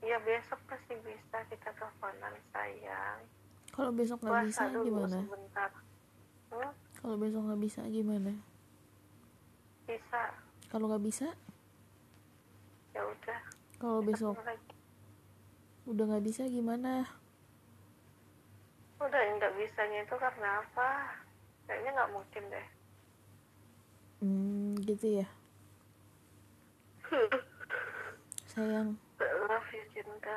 Ya 0.03 0.19
besok 0.19 0.59
pasti 0.67 0.95
bisa 0.99 1.39
kita 1.47 1.71
teleponan 1.71 2.35
sayang. 2.51 3.23
Kalau 3.71 3.91
besok 3.95 4.19
nggak 4.19 4.51
bisa 4.51 4.63
gimana? 4.75 5.17
sebentar. 5.23 5.71
Hmm? 6.49 6.73
kalau 6.99 7.15
besok 7.15 7.41
nggak 7.47 7.61
bisa 7.63 7.81
gimana? 7.87 8.33
Bisa. 9.87 10.23
Kalau 10.67 10.85
nggak 10.91 11.03
bisa? 11.07 11.27
Ya 12.91 13.01
udah 13.07 13.39
kalau 13.79 14.03
besok 14.03 14.35
lagi. 14.43 14.75
udah 15.87 16.03
nggak 16.11 16.25
bisa 16.27 16.43
gimana? 16.51 17.07
Udah 18.99 19.21
nggak 19.39 19.55
bisanya 19.55 20.03
itu 20.03 20.15
karena 20.19 20.59
apa? 20.59 21.15
Kayaknya 21.63 21.89
nggak 21.95 22.11
mungkin 22.11 22.43
deh 22.51 22.67
hmm 24.19 24.79
gitu 24.83 25.23
ya. 25.23 25.27
Sayang. 28.51 28.95
Love 29.19 29.71
you 29.73 29.83
cinta 29.91 30.35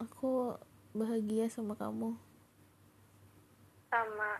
aku 0.00 0.52
bahagia 0.92 1.48
sama 1.48 1.72
kamu. 1.76 2.12
Sama. 3.88 4.32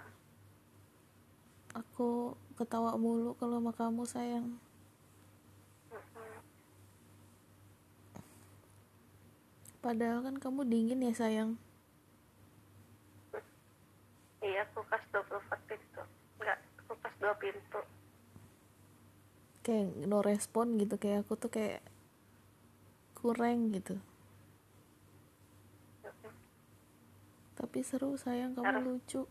Aku 1.72 2.36
ketawa 2.58 3.00
mulu 3.00 3.32
kalau 3.40 3.60
sama 3.60 3.72
kamu 3.72 4.02
sayang. 4.04 4.48
Padahal 9.80 10.20
kan 10.20 10.36
kamu 10.36 10.68
dingin 10.68 11.00
ya 11.00 11.16
sayang. 11.16 11.56
Iya 14.44 14.68
kulkas 14.76 15.00
24 15.12 15.24
pintu 15.24 15.24
nggak 15.24 15.28
kulkas 15.32 15.59
dua 17.20 17.36
pintu 17.36 17.80
kayak 19.60 19.92
no 20.08 20.24
respon 20.24 20.80
gitu 20.80 20.96
kayak 20.96 21.28
aku 21.28 21.36
tuh 21.36 21.52
kayak 21.52 21.84
kurang 23.12 23.68
gitu 23.76 24.00
Mm-mm. 26.00 26.32
tapi 27.60 27.84
seru 27.84 28.16
sayang 28.16 28.56
kamu 28.56 28.64
Harus. 28.64 28.84
lucu 28.88 29.22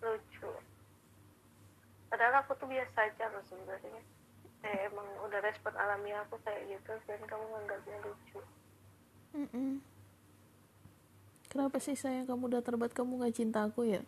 lucu 0.00 0.50
padahal 2.08 2.40
aku 2.40 2.56
tuh 2.56 2.64
biasa 2.64 3.12
aja 3.12 3.28
loh 3.28 3.44
sebenarnya 3.44 4.00
kayak 4.64 4.88
emang 4.88 5.04
udah 5.28 5.40
respon 5.44 5.76
alami 5.76 6.16
aku 6.16 6.40
kayak 6.42 6.64
gitu 6.64 6.96
dan 7.04 7.20
kamu 7.28 7.44
nganggapnya 7.44 7.96
lucu 8.08 8.40
Mm-mm. 9.36 9.84
kenapa 11.52 11.76
sih 11.76 11.92
sayang 11.92 12.24
kamu 12.24 12.56
udah 12.56 12.64
terbat 12.64 12.96
kamu 12.96 13.20
nggak 13.20 13.36
cinta 13.36 13.68
aku 13.68 13.84
ya 13.84 14.00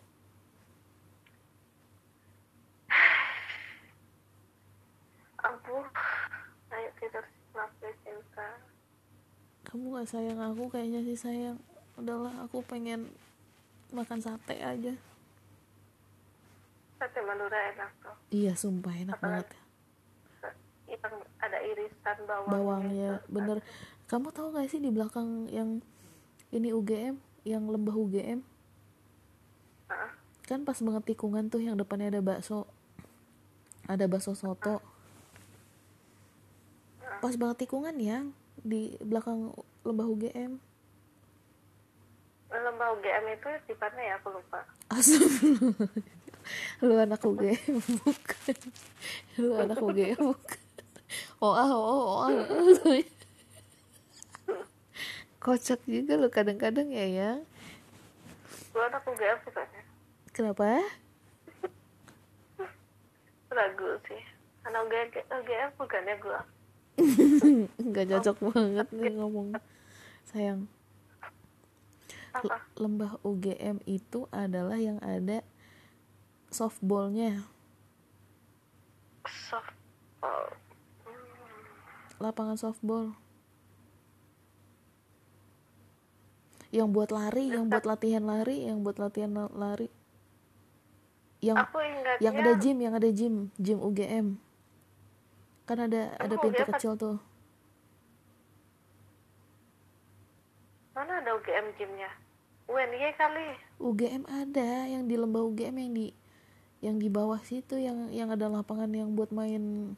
ampun 5.40 5.85
ayo 6.70 6.88
tidur 7.01 7.25
love 7.55 7.77
you 7.81 7.92
cinta 8.05 8.49
kamu 9.71 9.95
nggak 9.95 10.11
sayang 10.11 10.41
aku 10.43 10.67
kayaknya 10.67 11.01
sih 11.07 11.15
sayang. 11.15 11.55
Udahlah 11.95 12.35
aku 12.43 12.59
pengen 12.67 13.07
makan 13.95 14.19
sate 14.19 14.59
aja. 14.59 14.99
Sate 16.99 17.19
madura 17.23 17.71
enak 17.71 17.91
tuh. 18.03 18.17
Iya 18.35 18.59
sumpah 18.59 18.91
enak 18.91 19.19
banget. 19.23 19.47
Yang 20.91 21.15
ada 21.39 21.59
irisan 21.63 22.19
bawang 22.27 22.51
bawangnya 22.51 23.11
bener. 23.31 23.63
Kamu 24.11 24.35
tahu 24.35 24.59
gak 24.59 24.67
sih 24.67 24.83
di 24.83 24.91
belakang 24.91 25.47
yang 25.55 25.79
ini 26.51 26.75
UGM 26.75 27.15
yang 27.47 27.63
lembah 27.71 27.95
UGM 27.95 28.43
kan 30.51 30.67
pas 30.67 30.75
banget 30.83 31.15
tikungan 31.15 31.47
tuh 31.47 31.63
yang 31.63 31.79
depannya 31.79 32.11
ada 32.11 32.19
bakso. 32.19 32.67
Ada 33.87 34.11
bakso 34.11 34.35
soto. 34.35 34.83
Pas 37.23 37.35
banget 37.39 37.63
tikungan 37.63 37.95
ya 38.03 38.27
di 38.61 38.96
belakang 39.01 39.57
lembah 39.85 40.07
UGM 40.09 40.61
lembah 42.51 42.88
UGM 42.99 43.25
itu 43.31 43.51
di 43.70 43.75
mana 43.79 44.01
ya 44.03 44.14
aku 44.18 44.29
lupa. 44.35 44.61
Astagfirullah 44.90 45.87
lu 46.83 46.94
anak 46.99 47.23
UGM 47.23 47.79
bukan. 48.03 48.57
Lu 49.38 49.55
anak 49.55 49.79
UGM 49.79 50.18
bukan. 50.18 50.62
Oh 51.38 51.55
ah 51.55 51.70
oh 51.70 51.87
oh 51.87 52.16
ah 52.27 52.31
kocak 55.40 55.81
juga 55.87 56.18
lu 56.18 56.29
kadang-kadang 56.29 56.90
ya 56.90 57.07
ya. 57.07 57.31
Lu 58.75 58.81
anak 58.83 59.07
UGM 59.07 59.38
bukan 59.46 59.66
ya 59.70 59.83
kenapa? 60.35 60.83
Ragu 63.51 63.90
sih. 64.07 64.23
Anak 64.66 64.90
UGM, 64.90 65.09
UGM 65.38 65.70
bukan 65.79 66.03
ya 66.03 66.16
gua 66.18 66.42
nggak 67.91 68.07
cocok 68.17 68.37
banget 68.53 68.89
nih 68.93 69.13
ngomong. 69.17 69.49
Sayang. 70.29 70.69
Lembah 72.79 73.19
UGM 73.27 73.83
itu 73.91 74.31
adalah 74.31 74.79
yang 74.79 75.03
ada 75.03 75.43
softballnya. 76.53 77.47
Softball. 79.27 80.55
Lapangan 82.21 82.57
softball. 82.61 83.17
Yang 86.71 86.89
buat 86.95 87.11
lari 87.11 87.51
yang 87.51 87.67
buat 87.67 87.83
latihan 87.83 88.23
lari 88.23 88.71
yang 88.71 88.87
buat 88.87 89.03
latihan 89.03 89.35
la- 89.35 89.51
lari. 89.51 89.91
Yang 91.43 91.67
yang 92.23 92.35
ada 92.37 92.53
gym 92.55 92.79
yang 92.79 92.95
ada 92.95 93.11
gym 93.11 93.51
gym 93.59 93.81
UGM 93.81 94.39
kan 95.71 95.87
ada 95.87 96.11
ada 96.19 96.35
pintu 96.35 96.59
UGM 96.59 96.75
kecil 96.75 96.99
tuh. 96.99 97.23
Mana 100.99 101.23
ada 101.23 101.31
UGM 101.39 101.71
gymnya? 101.79 102.11
UNY 102.67 103.15
kali. 103.15 103.55
UGM 103.79 104.27
ada 104.27 104.91
yang 104.91 105.07
di 105.07 105.15
lembah 105.15 105.47
UGM 105.47 105.79
yang 105.79 105.95
di 105.95 106.11
yang 106.83 106.99
di 106.99 107.07
bawah 107.07 107.39
situ 107.47 107.79
yang 107.79 108.11
yang 108.11 108.35
ada 108.35 108.51
lapangan 108.51 108.91
yang 108.91 109.15
buat 109.15 109.31
main 109.31 109.95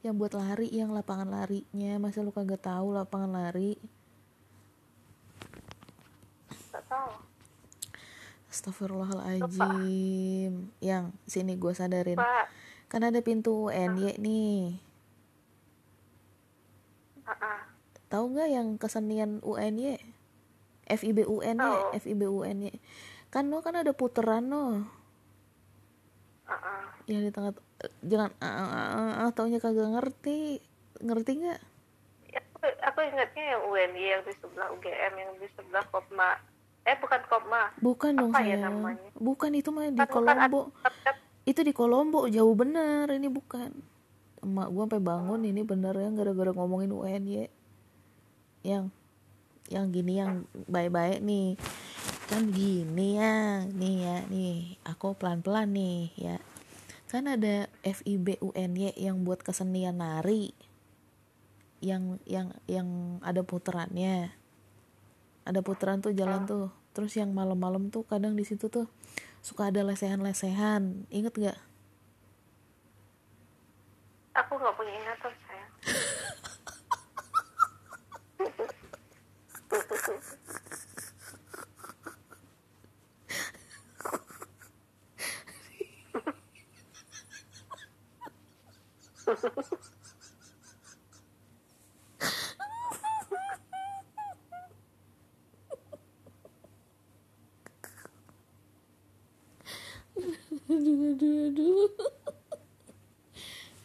yang 0.00 0.16
buat 0.16 0.32
lari 0.32 0.72
yang 0.72 0.96
lapangan 0.96 1.28
larinya. 1.28 2.00
Masa 2.00 2.24
lu 2.24 2.32
kagak 2.32 2.64
tahu 2.64 2.96
lapangan 2.96 3.36
lari? 3.36 3.76
Tahu. 6.72 7.12
Astagfirullahaladzim 8.48 10.72
yang 10.80 11.12
sini 11.28 11.52
gue 11.52 11.72
sadarin. 11.76 12.16
Pak 12.16 12.63
kan 12.94 13.02
ada 13.02 13.18
pintu 13.18 13.66
UNY 13.66 14.14
nih. 14.22 14.78
Ah. 17.24 17.66
tahu 18.06 18.30
nggak 18.30 18.48
yang 18.52 18.68
kesenian 18.76 19.42
UNY 19.42 19.98
FIB 20.86 21.26
UNY 21.26 21.56
Tahu. 21.58 21.96
FIB 21.98 22.22
UNY 22.22 22.70
kan 23.28 23.48
lo 23.48 23.58
kan 23.58 23.74
ada 23.74 23.90
puteran 23.90 24.46
no 24.46 24.84
ah 26.44 26.54
ah. 26.54 26.84
yang 27.08 27.24
di 27.24 27.32
tengah 27.32 27.56
jangan 28.04 28.30
ah, 28.38 28.46
ah, 28.46 28.68
ah, 28.70 29.14
ah, 29.24 29.30
taunya 29.32 29.58
kagak 29.58 29.90
ngerti. 29.90 30.62
Ngerti 30.94 31.30
nggak? 31.36 31.60
Ya, 32.30 32.40
aku, 32.54 32.64
aku 32.64 32.98
ingatnya 33.02 33.44
yang 33.50 33.62
UNY 33.66 34.04
yang 34.06 34.22
di 34.22 34.32
sebelah 34.38 34.70
UGM 34.70 35.12
yang 35.18 35.32
di 35.36 35.48
sebelah 35.50 35.84
Kopma. 35.90 36.38
Eh 36.84 36.96
bukan 36.96 37.20
Kopma. 37.26 37.74
Bukan 37.76 38.14
dong 38.14 38.30
Apa 38.30 38.40
ya 38.40 38.54
sayang. 38.56 38.62
namanya? 38.70 39.10
bukan 39.18 39.50
itu 39.52 39.68
mah 39.68 39.84
di 39.84 39.96
Kan 39.96 40.06
bukan 40.06 40.22
Kolombo. 40.22 40.60
ada- 40.78 41.23
itu 41.44 41.60
di 41.60 41.76
Kolombo 41.76 42.24
jauh 42.28 42.56
bener 42.56 43.08
ini 43.12 43.28
bukan. 43.28 43.70
Emak 44.40 44.68
gua 44.72 44.84
sampai 44.88 45.00
bangun 45.00 45.40
ini 45.44 45.60
bener 45.64 45.92
ya 45.96 46.08
gara-gara 46.12 46.52
ngomongin 46.52 46.92
UNY 46.92 47.48
yang 48.64 48.88
yang 49.68 49.92
gini 49.92 50.20
yang 50.20 50.48
baik-baik 50.68 51.20
nih. 51.20 51.56
Kan 52.28 52.48
gini 52.52 53.20
ya 53.20 53.64
nih 53.68 53.96
ya 54.00 54.16
nih. 54.28 54.80
Aku 54.88 55.16
pelan-pelan 55.16 55.68
nih 55.76 56.12
ya. 56.16 56.36
Kan 57.12 57.28
ada 57.28 57.68
FIB 57.84 58.40
UNY 58.40 58.96
yang 58.96 59.24
buat 59.28 59.44
kesenian 59.44 60.00
nari. 60.00 60.56
Yang 61.84 62.24
yang 62.24 62.56
yang 62.64 63.20
ada 63.20 63.44
puterannya. 63.44 64.32
Ada 65.44 65.60
putaran 65.60 66.00
tuh 66.00 66.16
jalan 66.16 66.48
tuh. 66.48 66.72
Terus 66.96 67.12
yang 67.20 67.36
malam-malam 67.36 67.92
tuh 67.92 68.08
kadang 68.08 68.32
di 68.32 68.48
situ 68.48 68.72
tuh 68.72 68.88
suka 69.44 69.68
ada 69.68 69.84
lesehan-lesehan 69.84 71.04
inget 71.12 71.36
gak? 71.36 71.58
aku 74.32 74.56
nggak 74.56 74.72
punya 74.72 74.92
ingatan 74.96 75.32
sayang 75.44 75.68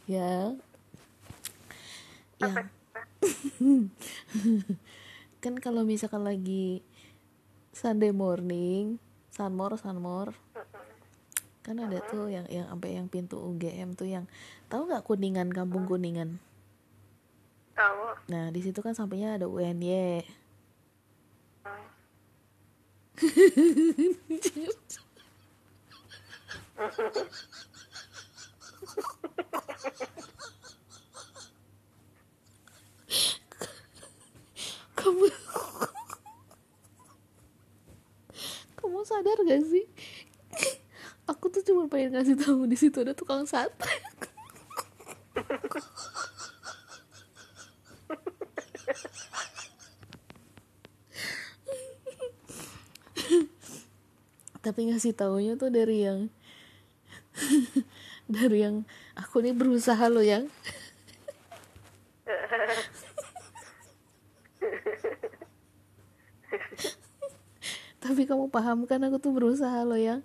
ya. 0.09 0.57
Ya. 2.41 2.49
kan 5.43 5.53
kalau 5.61 5.85
misalkan 5.85 6.25
lagi 6.25 6.81
Sunday 7.69 8.09
morning 8.09 8.97
sunmore 9.29 9.77
sunmore. 9.77 10.33
Kan 11.61 11.77
ada 11.77 12.01
tuh 12.09 12.33
yang 12.33 12.49
yang 12.49 12.65
sampai 12.65 12.97
yang 12.97 13.05
pintu 13.05 13.37
UGM 13.37 13.93
tuh 13.93 14.09
yang 14.09 14.25
tahu 14.65 14.89
nggak 14.89 15.05
kuningan 15.05 15.53
kampung 15.53 15.85
kuningan? 15.85 16.41
Tahu. 17.77 18.33
Nah 18.33 18.49
di 18.49 18.65
situ 18.65 18.81
kan 18.81 18.97
sampingnya 18.97 19.37
ada 19.37 19.45
UNY 19.45 20.25
kamu 34.99 35.25
kamu 38.79 38.99
sadar 39.07 39.37
gak 39.47 39.63
sih? 39.65 39.85
Aku 41.29 41.47
tuh 41.53 41.61
cuma 41.61 41.85
pengen 41.87 42.17
ngasih 42.17 42.35
tahu 42.35 42.65
di 42.65 42.75
situ 42.75 42.99
ada 43.05 43.13
tukang 43.13 43.45
sate. 43.45 43.85
Tapi 54.59 54.91
ngasih 54.91 55.15
taunya 55.15 55.55
tuh 55.55 55.71
dari 55.71 56.03
yang 56.05 56.29
dari 58.29 58.61
yang 58.61 58.85
aku 59.19 59.43
nih 59.43 59.51
berusaha 59.51 60.07
loh 60.07 60.23
yang. 60.23 60.47
Tapi 67.99 68.25
kamu 68.25 68.47
paham 68.47 68.87
kan 68.87 69.03
aku 69.05 69.19
tuh 69.19 69.35
berusaha 69.35 69.83
loh 69.83 69.99
yang? 69.99 70.23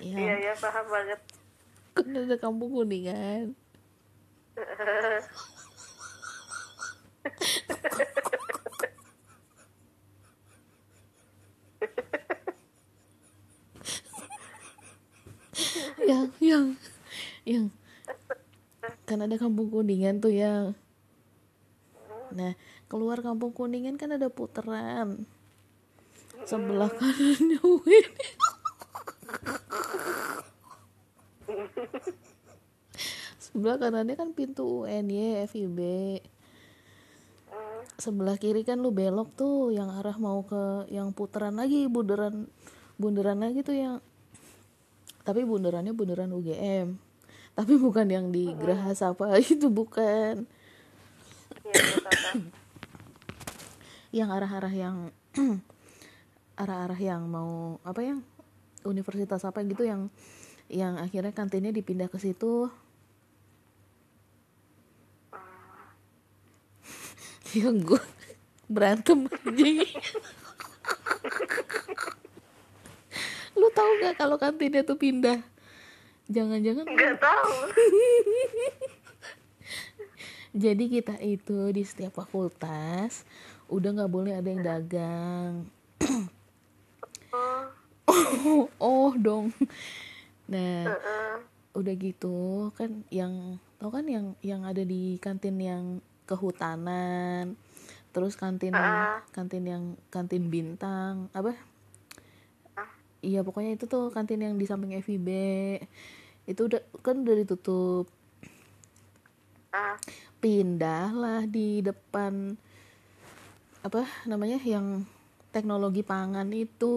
Iya 0.00 0.18
ya 0.18 0.34
iya 0.40 0.52
paham 0.56 0.86
banget. 0.88 1.20
Kan 1.92 2.08
ada 2.16 2.36
kampung 2.40 2.72
kuningan. 2.72 3.52
Yang 16.02 16.28
yang. 16.42 16.66
Yang 17.46 17.70
kan 19.12 19.20
ada 19.20 19.36
kampung 19.36 19.68
kuningan 19.68 20.24
tuh 20.24 20.32
yang 20.32 20.72
nah 22.32 22.56
keluar 22.88 23.20
kampung 23.20 23.52
kuningan 23.52 24.00
kan 24.00 24.16
ada 24.16 24.32
puteran 24.32 25.28
sebelah 26.48 26.88
kanannya 26.88 27.60
Win. 27.60 28.06
Sebelah 33.36 33.76
kanannya 33.76 34.16
kan 34.16 34.32
pintu 34.32 34.88
UNY 34.88 35.44
FIB 35.44 35.78
sebelah 38.00 38.34
kiri 38.34 38.66
kan 38.66 38.82
lu 38.82 38.90
belok 38.90 39.30
tuh 39.38 39.70
yang 39.70 39.86
arah 39.92 40.18
mau 40.18 40.42
ke 40.42 40.90
yang 40.90 41.14
puteran 41.14 41.54
lagi 41.54 41.86
bundaran 41.86 42.50
bundaran 42.98 43.38
lagi 43.38 43.62
tuh 43.62 43.78
yang 43.78 43.94
tapi 45.22 45.46
bundarannya 45.46 45.94
bundaran 45.94 46.34
UGM 46.34 46.98
tapi 47.52 47.76
bukan 47.76 48.08
yang 48.08 48.26
di 48.32 48.52
Geraha 48.56 48.92
Sapa 48.96 49.36
itu 49.42 49.68
bukan. 49.68 50.48
Tahu 51.62 52.40
yang 54.12 54.28
arah-arah 54.28 54.72
yang 54.72 54.96
arah-arah 56.60 57.00
yang 57.00 57.24
mau 57.24 57.80
apa 57.80 58.04
yang 58.04 58.20
universitas 58.84 59.40
apa 59.48 59.64
gitu 59.64 59.88
yang 59.88 60.12
yang 60.68 61.00
akhirnya 61.00 61.32
kantinnya 61.32 61.72
dipindah 61.72 62.12
ke 62.12 62.20
situ. 62.20 62.68
Yang 67.52 67.76
gue 67.84 68.02
berantem 68.72 69.28
aja 69.28 69.68
lu 73.60 73.68
tahu 73.76 73.90
nggak 74.00 74.16
kalau 74.16 74.40
kantinnya 74.40 74.80
tuh 74.80 74.96
pindah 74.96 75.44
jangan-jangan 76.32 76.86
nggak 76.88 77.16
tahu. 77.20 77.54
Jadi 80.52 80.84
kita 80.92 81.16
itu 81.16 81.72
di 81.72 81.80
setiap 81.80 82.12
fakultas 82.20 83.24
udah 83.72 83.88
nggak 83.96 84.12
boleh 84.12 84.32
ada 84.36 84.48
yang 84.48 84.62
dagang. 84.64 85.52
Oh. 87.32 87.64
Oh, 88.82 89.14
dong. 89.16 89.54
Nah 90.50 90.84
heeh. 90.90 91.34
udah 91.72 91.94
gitu 91.96 92.68
kan 92.76 93.00
yang 93.08 93.56
tau 93.80 93.88
kan 93.88 94.04
yang 94.04 94.36
yang 94.44 94.68
ada 94.68 94.84
di 94.84 95.16
kantin 95.16 95.56
yang 95.56 95.84
kehutanan 96.28 97.56
terus 98.12 98.36
kantin 98.36 98.76
Ah. 98.76 99.24
kantin 99.32 99.64
yang 99.64 99.84
kantin 100.12 100.52
bintang 100.52 101.32
apa? 101.32 101.56
Iya 103.22 103.40
pokoknya 103.40 103.78
itu 103.78 103.88
tuh 103.88 104.12
kantin 104.12 104.42
yang 104.44 104.60
di 104.60 104.66
samping 104.68 104.92
FIB 105.00 105.28
itu 106.46 106.66
udah 106.66 106.82
kan 107.02 107.22
udah 107.22 107.36
ditutup. 107.38 108.06
Ah. 109.72 109.96
Pindahlah 110.42 111.46
di 111.46 111.80
depan 111.80 112.58
apa 113.82 114.06
namanya 114.26 114.58
yang 114.62 115.06
teknologi 115.54 116.02
pangan 116.02 116.50
itu. 116.50 116.94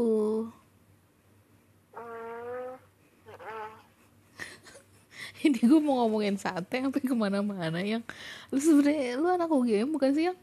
Hmm, 1.94 2.74
ini 5.46 5.60
gue 5.62 5.82
mau 5.82 6.04
ngomongin 6.04 6.42
sate 6.42 6.82
sampai 6.82 7.02
ke 7.06 7.14
mana-mana 7.14 7.80
yang. 7.86 8.02
Lu 8.50 8.58
sebenarnya 8.58 9.22
lu 9.22 9.30
anak 9.30 9.50
UGM 9.54 9.94
bukan 9.94 10.12
sih 10.18 10.28
yang? 10.34 10.38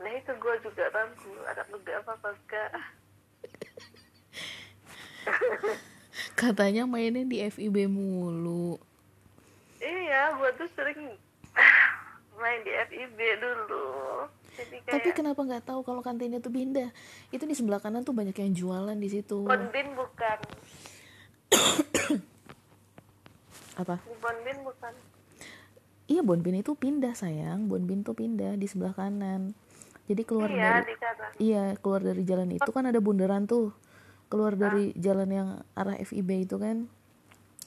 Nah 0.00 0.10
itu 0.16 0.32
gue 0.32 0.54
juga 0.64 0.88
ragu 0.96 1.32
anak 1.44 1.66
apa 1.68 2.12
apa 2.16 2.28
enggak 2.32 2.70
katanya 6.38 6.84
mainnya 6.84 7.24
di 7.26 7.40
FIB 7.40 7.90
mulu. 7.90 8.78
Iya 9.80 10.36
gue 10.36 10.50
tuh 10.60 10.68
sering 10.76 11.16
main 12.40 12.60
di 12.64 12.72
FIB 12.88 13.18
dulu. 13.40 14.28
Jadi 14.60 14.76
kayak 14.84 14.92
tapi 14.92 15.08
kenapa 15.16 15.40
nggak 15.40 15.64
tahu 15.64 15.80
kalau 15.86 16.04
kantinnya 16.04 16.42
tuh 16.42 16.52
pindah? 16.52 16.92
Itu 17.32 17.48
di 17.48 17.56
sebelah 17.56 17.80
kanan 17.80 18.04
tuh 18.04 18.12
banyak 18.12 18.36
yang 18.36 18.52
jualan 18.52 18.98
di 18.98 19.08
situ. 19.08 19.46
Bonbin 19.46 19.88
bukan. 19.96 20.38
Apa? 23.80 23.96
Di 24.04 24.16
Bonbin 24.20 24.58
bukan. 24.66 24.92
Iya 26.10 26.20
Bonbin 26.26 26.60
itu 26.60 26.74
pindah 26.74 27.14
sayang. 27.16 27.70
Bonbin 27.70 28.02
tuh 28.02 28.18
pindah 28.18 28.58
di 28.58 28.66
sebelah 28.68 28.92
kanan. 28.92 29.54
Jadi 30.10 30.22
keluar 30.26 30.50
iya 30.50 30.82
dari 30.82 30.94
iya 31.38 31.64
keluar 31.78 32.02
dari 32.02 32.26
jalan 32.26 32.50
itu 32.50 32.70
kan 32.74 32.82
ada 32.82 32.98
bundaran 32.98 33.46
tuh 33.46 33.70
keluar 34.30 34.54
dari 34.54 34.94
jalan 34.94 35.28
yang 35.28 35.48
arah 35.74 35.98
FIB 36.00 36.46
itu 36.46 36.56
kan. 36.56 36.86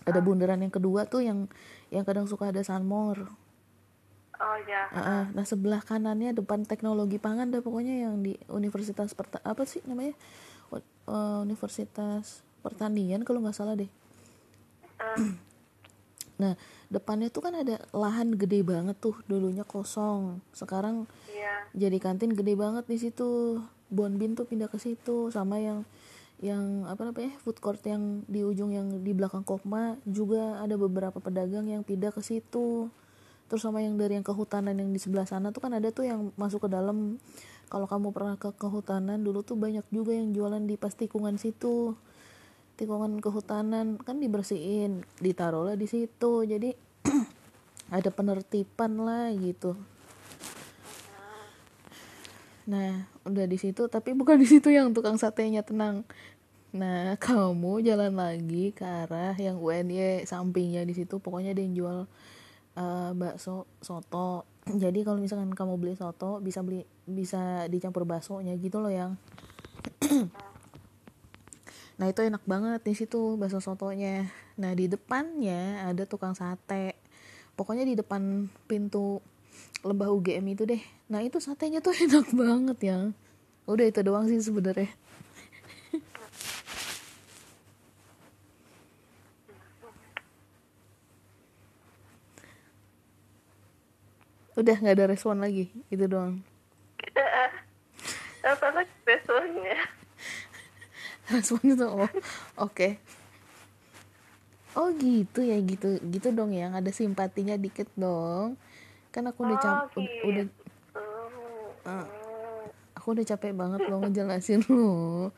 Ada 0.04 0.20
bundaran 0.20 0.60
yang 0.60 0.74
kedua 0.74 1.08
tuh 1.08 1.24
yang 1.24 1.48
yang 1.94 2.04
kadang 2.04 2.28
suka 2.28 2.50
ada 2.52 2.60
sunmore 2.66 3.44
oh 4.44 4.58
ya 4.68 4.84
Heeh, 4.92 5.24
nah 5.32 5.46
sebelah 5.48 5.80
kanannya 5.80 6.36
depan 6.36 6.68
teknologi 6.68 7.18
pangan 7.18 7.50
dah 7.50 7.64
pokoknya 7.64 8.10
yang 8.10 8.20
di 8.20 8.36
Universitas 8.52 9.16
Perta 9.16 9.40
apa 9.42 9.64
sih 9.64 9.80
namanya? 9.88 10.14
U- 10.70 10.84
eh, 10.84 11.40
Universitas 11.42 12.44
Pertanian 12.60 13.24
kalau 13.24 13.40
nggak 13.44 13.56
salah 13.56 13.80
deh. 13.80 13.88
Eh, 15.00 15.18
nah 16.42 16.54
depannya 16.92 17.32
tuh 17.32 17.46
kan 17.46 17.56
ada 17.56 17.80
lahan 17.96 18.36
gede 18.36 18.62
banget 18.68 19.00
tuh 19.00 19.16
dulunya 19.30 19.64
kosong. 19.64 20.44
Sekarang 20.52 21.08
iya. 21.32 21.68
jadi 21.72 21.98
kantin 22.04 22.36
gede 22.36 22.54
banget 22.60 22.86
di 22.86 22.98
situ. 23.00 23.62
Bonbin 23.94 24.34
tuh 24.34 24.50
pindah 24.50 24.74
ke 24.74 24.82
situ 24.82 25.30
sama 25.30 25.62
yang 25.62 25.86
yang 26.44 26.84
apa 26.92 27.08
namanya 27.08 27.40
food 27.40 27.64
court 27.64 27.80
yang 27.88 28.28
di 28.28 28.44
ujung 28.44 28.76
yang 28.76 29.00
di 29.00 29.16
belakang 29.16 29.48
Kokma 29.48 29.96
juga 30.04 30.60
ada 30.60 30.76
beberapa 30.76 31.16
pedagang 31.24 31.72
yang 31.72 31.88
pindah 31.88 32.12
ke 32.12 32.20
situ. 32.20 32.92
Terus 33.48 33.64
sama 33.64 33.80
yang 33.80 33.96
dari 33.96 34.20
yang 34.20 34.28
kehutanan 34.28 34.76
yang 34.76 34.92
di 34.92 35.00
sebelah 35.00 35.24
sana 35.24 35.56
tuh 35.56 35.64
kan 35.64 35.72
ada 35.72 35.88
tuh 35.96 36.04
yang 36.04 36.36
masuk 36.36 36.68
ke 36.68 36.70
dalam. 36.76 37.16
Kalau 37.72 37.88
kamu 37.88 38.12
pernah 38.12 38.36
ke 38.36 38.52
kehutanan 38.60 39.24
dulu 39.24 39.40
tuh 39.40 39.56
banyak 39.56 39.88
juga 39.88 40.12
yang 40.12 40.36
jualan 40.36 40.60
di 40.68 40.76
pas 40.76 40.92
tikungan 40.92 41.40
situ. 41.40 41.96
Tikungan 42.76 43.24
kehutanan 43.24 43.96
kan 44.04 44.20
dibersihin 44.20 45.08
ditaruhlah 45.24 45.80
di 45.80 45.88
situ. 45.88 46.44
Jadi 46.44 46.76
ada 47.96 48.10
penertiban 48.12 49.00
lah 49.00 49.32
gitu. 49.32 49.80
Nah 52.68 53.08
udah 53.24 53.46
di 53.48 53.56
situ 53.60 53.88
tapi 53.88 54.12
bukan 54.12 54.40
di 54.40 54.48
situ 54.48 54.72
yang 54.72 54.92
tukang 54.92 55.16
satenya 55.16 55.64
tenang 55.64 56.04
nah 56.74 57.14
kamu 57.24 57.86
jalan 57.86 58.18
lagi 58.18 58.74
ke 58.74 58.82
arah 58.82 59.38
yang 59.38 59.62
UNY 59.62 60.26
sampingnya 60.26 60.82
di 60.84 60.98
situ. 60.98 61.22
Pokoknya 61.22 61.54
ada 61.54 61.62
yang 61.62 61.74
jual 61.78 61.98
uh, 62.76 63.12
bakso 63.14 63.70
soto. 63.80 64.50
Jadi 64.84 65.06
kalau 65.06 65.22
misalkan 65.22 65.54
kamu 65.54 65.78
beli 65.78 65.94
soto 65.94 66.42
bisa 66.42 66.66
beli 66.66 66.84
bisa 67.06 67.70
dicampur 67.70 68.04
baksonya 68.10 68.58
gitu 68.58 68.82
loh 68.82 68.92
yang. 68.92 69.16
Nah 71.94 72.10
itu 72.10 72.26
enak 72.26 72.42
banget 72.50 72.82
di 72.82 72.98
situ 72.98 73.38
bakso 73.38 73.62
sotonya. 73.62 74.26
Nah 74.58 74.74
di 74.74 74.90
depannya 74.90 75.86
ada 75.86 76.10
tukang 76.10 76.34
sate. 76.34 76.98
Pokoknya 77.54 77.86
di 77.86 77.94
depan 77.94 78.50
pintu 78.66 79.22
lembah 79.86 80.10
UGM 80.10 80.42
itu 80.58 80.66
deh. 80.66 80.82
Nah 81.14 81.22
itu 81.22 81.38
satenya 81.38 81.86
tuh 81.86 81.94
enak 82.10 82.34
banget 82.34 82.78
ya 82.82 83.00
udah 83.64 83.86
itu 83.88 84.00
doang 84.04 84.28
sih 84.28 84.40
sebenarnya 84.44 84.92
udah 94.64 94.76
nggak 94.80 94.96
ada 94.96 95.12
respon 95.12 95.44
lagi 95.44 95.68
itu 95.92 96.08
doang 96.08 96.40
apa 98.44 98.68
lagi 98.72 98.96
responnya 99.04 99.80
responnya 101.36 101.74
tuh 101.76 101.90
oh 101.92 102.00
oke 102.04 102.12
okay. 102.60 102.92
oh 104.80 104.88
gitu 104.96 105.44
ya 105.44 105.60
gitu 105.60 106.00
gitu 106.08 106.32
dong 106.32 106.56
yang 106.56 106.72
ada 106.72 106.92
simpatinya 106.96 107.60
dikit 107.60 107.92
dong 108.00 108.56
kan 109.12 109.28
aku 109.28 109.48
udah 109.48 109.58
cap 109.60 109.76
oh, 109.96 110.00
udah, 110.00 110.16
udah 110.28 110.46
gitu. 110.48 110.64
uh, 111.88 112.08
aku 112.96 113.08
udah 113.20 113.26
capek 113.28 113.52
banget 113.52 113.80
lo 113.92 114.00
ngejelasin 114.00 114.64
lo 114.72 115.32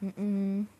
mm 0.00 0.12
-mm. 0.12 0.75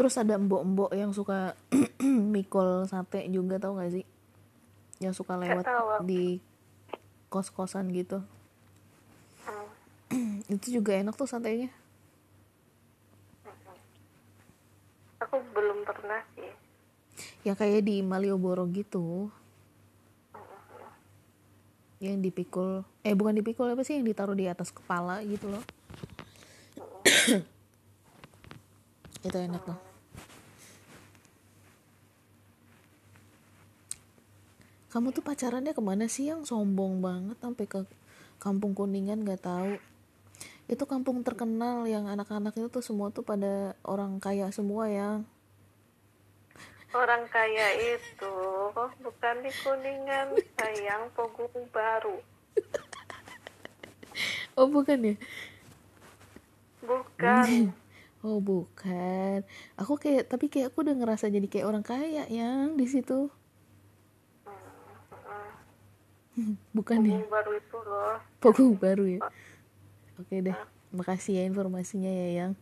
Terus 0.00 0.16
ada 0.16 0.40
mbok-mbok 0.40 0.96
yang 0.96 1.12
suka 1.12 1.52
mikul 2.32 2.88
sate 2.88 3.28
juga 3.28 3.60
tau 3.60 3.76
gak 3.76 4.00
sih? 4.00 4.08
Yang 4.96 5.20
suka 5.20 5.36
lewat 5.36 5.68
di 6.08 6.40
kos-kosan 7.28 7.92
gitu. 7.92 8.24
Hmm. 9.44 10.40
itu 10.56 10.80
juga 10.80 10.96
enak 10.96 11.12
tuh 11.12 11.28
satenya. 11.28 11.68
Aku 15.20 15.36
belum 15.52 15.84
pernah 15.84 16.24
sih. 16.32 16.48
Yang 17.44 17.56
kayak 17.60 17.84
di 17.84 18.00
Malioboro 18.00 18.64
gitu. 18.72 19.28
Yang 22.00 22.24
dipikul 22.24 22.88
eh 23.04 23.12
bukan 23.12 23.36
dipikul 23.36 23.68
apa 23.68 23.84
sih? 23.84 24.00
Yang 24.00 24.16
ditaruh 24.16 24.32
di 24.32 24.48
atas 24.48 24.72
kepala 24.72 25.20
gitu 25.28 25.52
loh. 25.52 25.60
Itu 29.28 29.36
enak 29.36 29.60
loh 29.68 29.89
kamu 34.90 35.14
tuh 35.14 35.22
pacarannya 35.22 35.72
ke 35.72 35.82
mana 35.82 36.10
sih? 36.10 36.28
Yang 36.28 36.50
sombong 36.50 36.98
banget 36.98 37.38
sampai 37.38 37.66
ke 37.70 37.80
kampung 38.42 38.74
kuningan 38.74 39.22
gak 39.22 39.46
tahu. 39.46 39.78
Itu 40.66 40.86
kampung 40.86 41.22
terkenal 41.26 41.86
yang 41.86 42.06
anak-anak 42.06 42.54
itu 42.58 42.68
tuh 42.70 42.82
semua 42.82 43.10
tuh 43.10 43.22
pada 43.26 43.74
orang 43.86 44.18
kaya 44.22 44.50
semua 44.54 44.86
ya 44.90 45.22
orang 46.90 47.22
kaya 47.30 47.68
itu 47.78 48.34
bukan 48.74 49.36
di 49.46 49.50
kuningan 49.62 50.34
sayang 50.58 51.06
pogung 51.14 51.54
baru. 51.70 52.18
Oh 54.58 54.66
bukan 54.66 55.14
ya? 55.14 55.14
Bukan. 56.84 57.48
Oh 58.20 58.36
bukan. 58.36 59.48
Aku 59.80 59.96
kayak 59.96 60.28
tapi 60.28 60.52
kayak 60.52 60.76
aku 60.76 60.84
udah 60.84 60.92
ngerasa 60.92 61.32
jadi 61.32 61.48
kayak 61.48 61.64
orang 61.64 61.80
kaya 61.80 62.28
yang 62.28 62.76
di 62.76 62.84
situ 62.84 63.32
bukan 66.76 66.98
ya? 67.04 67.20
Baru 67.26 67.52
itu 67.56 67.78
loh. 67.84 68.20
Pogung 68.40 68.76
baru 68.76 69.06
ya? 69.06 69.20
Oke 70.20 70.42
deh 70.44 70.56
makasih 70.90 71.38
ya 71.38 71.46
informasinya 71.46 72.10
ya 72.10 72.28
yang. 72.44 72.52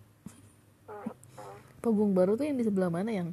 Pogung 1.81 2.13
baru 2.13 2.37
tuh 2.37 2.45
yang 2.45 2.59
di 2.59 2.65
sebelah 2.67 2.91
mana 2.91 3.11
yang? 3.11 3.33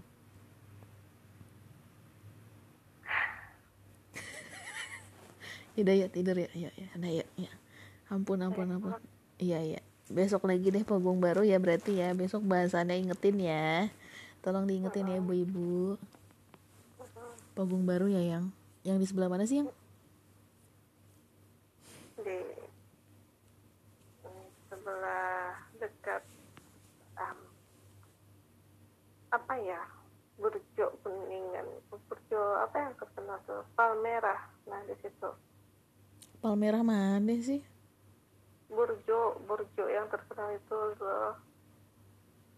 Yaudah 5.75 5.95
ya 5.97 6.07
tidur 6.07 6.37
ya. 6.37 6.49
Ya 6.53 6.69
ya 6.77 6.87
nah, 6.95 7.11
ya 7.11 7.25
ya 7.35 7.49
ampun 8.09 8.41
ampun 8.41 8.69
ampun. 8.69 8.93
iya 9.41 9.61
iya. 9.61 9.81
Besok 10.05 10.45
lagi 10.45 10.69
deh 10.69 10.85
Pogung 10.85 11.17
baru 11.17 11.41
ya 11.41 11.57
berarti 11.57 11.97
ya. 11.97 12.13
Besok 12.13 12.45
bahasannya 12.45 13.01
ingetin 13.01 13.41
ya. 13.41 13.89
Tolong 14.45 14.69
diingetin 14.69 15.09
ya 15.09 15.17
ibu-ibu 15.17 15.97
Pogung 17.57 17.87
baru 17.87 18.11
ya 18.11 18.21
yang. 18.21 18.51
Yang 18.85 18.97
di 19.01 19.05
sebelah 19.09 19.29
mana 19.31 19.49
sih 19.49 19.63
yang 19.63 19.69
di 22.25 22.37
mm, 24.23 24.74
sebelah 24.85 25.57
dekat 25.81 26.21
um, 27.17 27.39
apa 29.33 29.53
ya 29.57 29.81
burjo 30.37 30.93
kuningan. 31.01 31.65
Burjo 31.89 32.41
apa 32.61 32.85
yang 32.85 32.93
terkenal 32.93 33.41
tuh? 33.49 33.65
Palmerah. 33.73 34.45
Nah 34.69 34.85
di 34.85 34.93
situ. 35.01 35.29
Palmerah 36.37 36.85
mana 36.85 37.33
sih? 37.41 37.65
Burjo 38.69 39.41
burjo 39.49 39.89
yang 39.89 40.05
terkenal 40.05 40.53
itu 40.53 40.77
loh. 41.01 41.33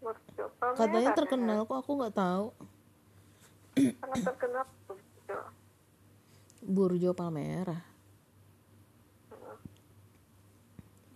Burjo 0.04 0.52
palmerah 0.60 0.84
katanya 0.84 1.12
ya. 1.16 1.16
terkenal 1.16 1.60
kok 1.64 1.80
aku 1.80 1.92
nggak 1.96 2.16
tahu. 2.20 2.48
Sangat 4.04 4.20
terkenal 4.36 4.68
burjo. 4.84 5.40
Burjo 6.60 7.16
Palmerah 7.16 7.97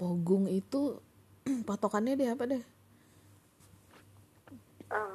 Pogung 0.02 0.50
itu 0.50 0.98
patokannya 1.70 2.18
deh 2.18 2.34
apa 2.34 2.50
deh? 2.50 2.64
Um, 4.90 5.14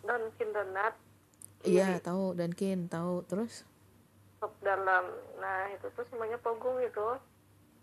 Dunkin 0.00 0.48
Donut. 0.48 0.96
Iya 1.60 2.00
tahu 2.00 2.32
Dunkin 2.32 2.88
tahu. 2.88 3.20
Terus? 3.28 3.68
Top 4.40 4.56
dalam. 4.64 5.12
Nah 5.36 5.68
itu 5.76 5.92
tuh 5.92 6.08
semuanya 6.08 6.40
pogung 6.40 6.80
itu. 6.80 7.20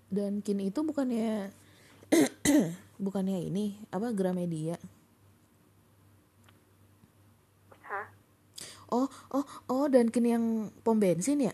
Dunkin 0.10 0.66
itu 0.66 0.82
bukannya 0.82 1.54
bukannya 3.06 3.38
ini 3.46 3.78
apa 3.94 4.10
Gramedia? 4.10 4.82
Hah? 7.86 8.10
Oh 8.90 9.06
oh 9.30 9.46
oh 9.70 9.86
Dunkin 9.94 10.26
yang 10.26 10.46
pom 10.82 10.98
bensin 10.98 11.54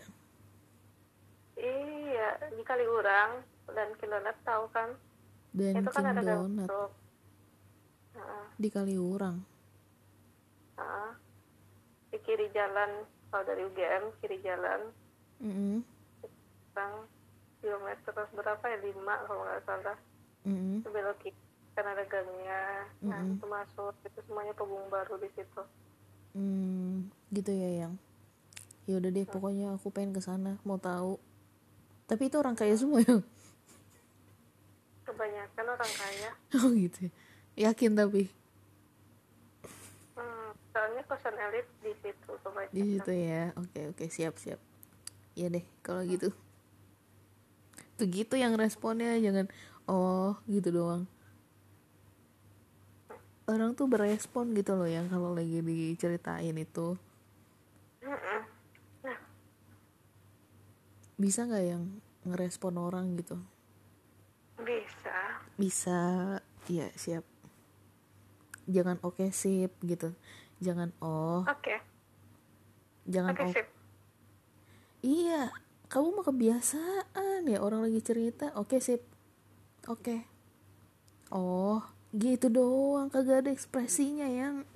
Iya 1.60 2.56
di 2.56 2.64
Kaliurang 2.64 3.57
Dunkin 3.78 4.10
Donut 4.10 4.38
tahu 4.42 4.64
kan? 4.74 4.88
Itu 5.54 5.62
Dunkin 5.62 5.86
kan 5.94 6.04
ada 6.10 6.22
Donut 6.22 6.66
Donut 6.66 6.92
Heeh, 8.18 8.44
di 8.58 8.68
Kaliurang 8.74 9.38
heeh. 10.74 11.10
di 12.10 12.18
kiri 12.26 12.50
jalan 12.50 13.06
kalau 13.30 13.44
dari 13.46 13.62
UGM 13.62 14.04
kiri 14.18 14.42
jalan. 14.42 14.90
Mm 15.38 15.86
sekarang 16.78 17.10
kilometer 17.58 18.14
berapa 18.38 18.64
ya? 18.70 18.78
Lima 18.86 19.14
kalau 19.26 19.42
nggak 19.42 19.62
salah. 19.66 19.98
-mm. 20.46 20.78
itu 20.78 20.88
belok 20.94 21.18
kiri 21.22 21.38
kan 21.74 21.86
ada 21.86 22.02
gangnya. 22.06 22.86
Nah 23.06 23.18
Mm-mm. 23.22 23.38
itu 23.38 23.46
masuk. 23.46 23.94
Itu 24.06 24.18
semuanya 24.26 24.54
pogung 24.54 24.86
baru 24.90 25.18
di 25.18 25.30
situ. 25.34 25.62
Hmm, 26.34 27.10
gitu 27.34 27.50
ya 27.50 27.86
yang. 27.86 27.94
Ya 28.86 28.98
udah 28.98 29.10
deh 29.10 29.26
pokoknya 29.26 29.74
aku 29.74 29.90
pengen 29.90 30.14
ke 30.14 30.22
sana 30.22 30.58
mau 30.66 30.78
tahu. 30.78 31.18
Tapi 32.06 32.30
itu 32.30 32.36
orang 32.38 32.54
kaya 32.58 32.74
semua 32.74 33.02
ya 33.02 33.18
kebanyakan 35.18 35.66
orang 35.74 35.92
kaya. 35.98 36.30
Oh 36.62 36.70
gitu 36.70 37.10
ya. 37.10 37.12
yakin 37.74 37.98
tapi? 37.98 38.30
Hmm, 40.14 40.54
soalnya 40.70 41.02
kosan 41.10 41.34
elit 41.34 41.66
di 41.82 41.90
situ 41.98 42.30
kebanyakan. 42.46 42.70
Di 42.70 42.82
situ 42.86 43.10
ya. 43.10 43.42
Oke 43.58 43.80
oke. 43.90 44.04
Siap 44.06 44.38
siap. 44.38 44.62
Ya 45.34 45.50
deh 45.50 45.66
kalau 45.82 46.06
gitu. 46.06 46.30
Tuh 47.98 48.06
gitu 48.06 48.38
yang 48.38 48.54
responnya 48.54 49.18
jangan 49.18 49.50
oh 49.90 50.38
gitu 50.46 50.70
doang. 50.70 51.10
Orang 53.50 53.74
tuh 53.74 53.90
berespon 53.90 54.54
gitu 54.54 54.78
loh 54.78 54.86
yang 54.86 55.10
kalau 55.10 55.34
lagi 55.34 55.58
diceritain 55.58 56.54
itu. 56.54 56.94
Mm-mm. 58.06 58.40
bisa 61.18 61.42
nggak 61.50 61.66
yang 61.66 61.82
ngerespon 62.22 62.78
orang 62.78 63.18
gitu 63.18 63.42
bisa. 64.62 65.16
Bisa. 65.54 66.00
Ya 66.68 66.90
siap. 66.98 67.24
Jangan 68.68 69.00
oke 69.00 69.32
sip 69.32 69.72
gitu. 69.80 70.12
Jangan 70.60 70.92
oh. 71.00 71.46
Oke. 71.48 71.80
Jangan 73.08 73.32
oke 73.32 73.44
oh 73.46 73.52
sip. 73.54 73.66
Iya 75.00 75.54
kamu 75.88 76.20
mah 76.20 76.26
kebiasaan 76.28 77.48
ya 77.48 77.58
orang 77.64 77.88
lagi 77.88 78.04
cerita. 78.04 78.52
Oke 78.58 78.82
sip. 78.82 79.00
Oke. 79.88 80.28
Oh 81.32 81.80
gitu 82.12 82.52
doang. 82.52 83.08
Kagak 83.08 83.46
ada 83.46 83.50
ekspresinya 83.54 84.28
yang. 84.28 84.68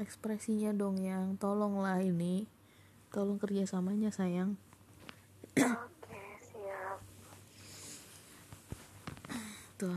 Ekspresinya 0.00 0.72
dong 0.72 0.96
yang. 1.04 1.36
Tolonglah 1.36 2.00
ini. 2.00 2.48
Tolong 3.12 3.36
kerjasamanya 3.36 4.08
sayang. 4.14 4.56
Oke 5.60 6.22
siap 6.40 7.02
tuh 9.80 9.96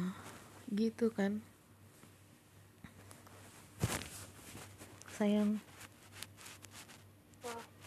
gitu 0.71 1.11
kan. 1.11 1.43
Sayang. 5.11 5.59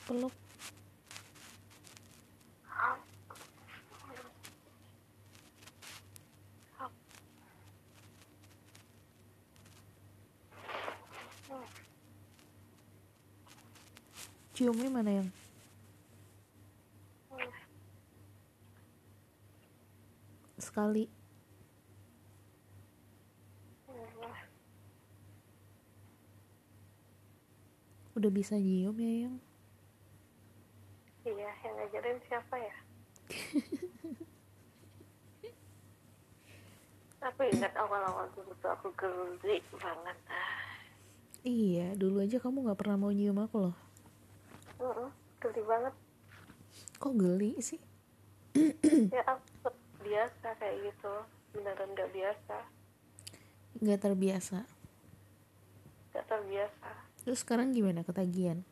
Peluk. 0.04 0.34
Ciumnya 14.52 14.88
mana 14.92 15.24
yang? 15.24 15.28
Sekali 20.60 21.15
udah 28.16 28.32
bisa 28.32 28.56
nyium 28.56 28.96
ya 28.96 29.28
yang 29.28 29.36
iya 31.28 31.52
yang 31.52 31.74
ngajarin 31.76 32.16
siapa 32.24 32.56
ya? 32.56 32.76
Aku 37.26 37.42
ingat 37.42 37.74
awal-awal 37.74 38.30
dulu 38.38 38.54
tuh 38.62 38.70
aku 38.70 38.86
geli 38.94 39.58
banget. 39.74 40.14
Iya 41.42 41.98
dulu 41.98 42.22
aja 42.22 42.38
kamu 42.38 42.70
nggak 42.70 42.78
pernah 42.78 42.94
mau 42.94 43.10
nyium 43.10 43.42
aku 43.42 43.66
loh. 43.66 43.74
Mm-mm, 44.78 45.10
geli 45.42 45.62
banget. 45.66 45.90
Kok 47.02 47.14
geli 47.18 47.58
sih? 47.60 47.82
Ya 49.10 49.26
aku 49.26 49.74
biasa 50.06 50.54
kayak 50.62 50.86
gitu. 50.86 51.14
Beneran 51.50 51.98
gak 51.98 52.14
biasa. 52.14 52.62
Nggak 53.82 54.06
terbiasa? 54.06 54.62
Gak 56.14 56.30
terbiasa 56.30 57.05
terus 57.26 57.42
sekarang 57.42 57.74
gimana? 57.74 58.06
Ketagihan? 58.06 58.62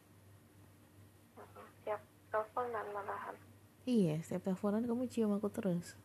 Mm-mm, 1.35 1.67
tiap 1.83 1.99
teleponan 2.31 2.87
malahan. 2.95 3.35
Iya 3.83 4.23
setiap 4.23 4.47
teleponan 4.47 4.87
kamu 4.87 5.11
cium 5.11 5.35
aku 5.35 5.51
terus. 5.51 5.99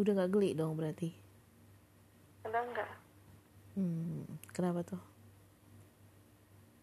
Udah 0.00 0.12
nggak 0.16 0.32
geli 0.32 0.56
dong 0.56 0.80
berarti? 0.80 1.12
Ada 2.48 2.58
nggak 2.72 2.90
hmm 3.76 4.24
kenapa 4.56 4.80
tuh? 4.80 5.02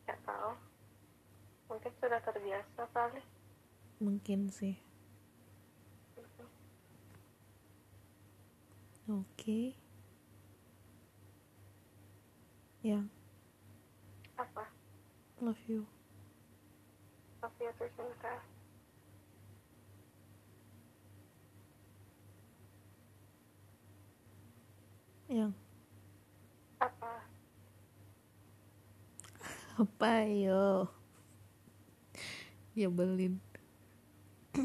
Nggak 0.06 0.20
tahu 0.22 0.54
mungkin 1.74 1.92
sudah 1.98 2.22
terbiasa 2.22 2.82
kali. 2.94 3.22
Mungkin 3.98 4.54
sih. 4.54 4.78
Oke 9.04 9.83
ya. 12.84 13.00
Apa? 14.36 14.68
Love 15.40 15.64
you. 15.72 15.88
Tapi 17.40 17.64
itu 17.64 17.86
cinta. 17.96 18.44
Yang. 25.32 25.56
Apa? 26.84 27.12
Apa 29.80 30.14
yo? 30.28 30.92
Nyebelin. 32.76 33.40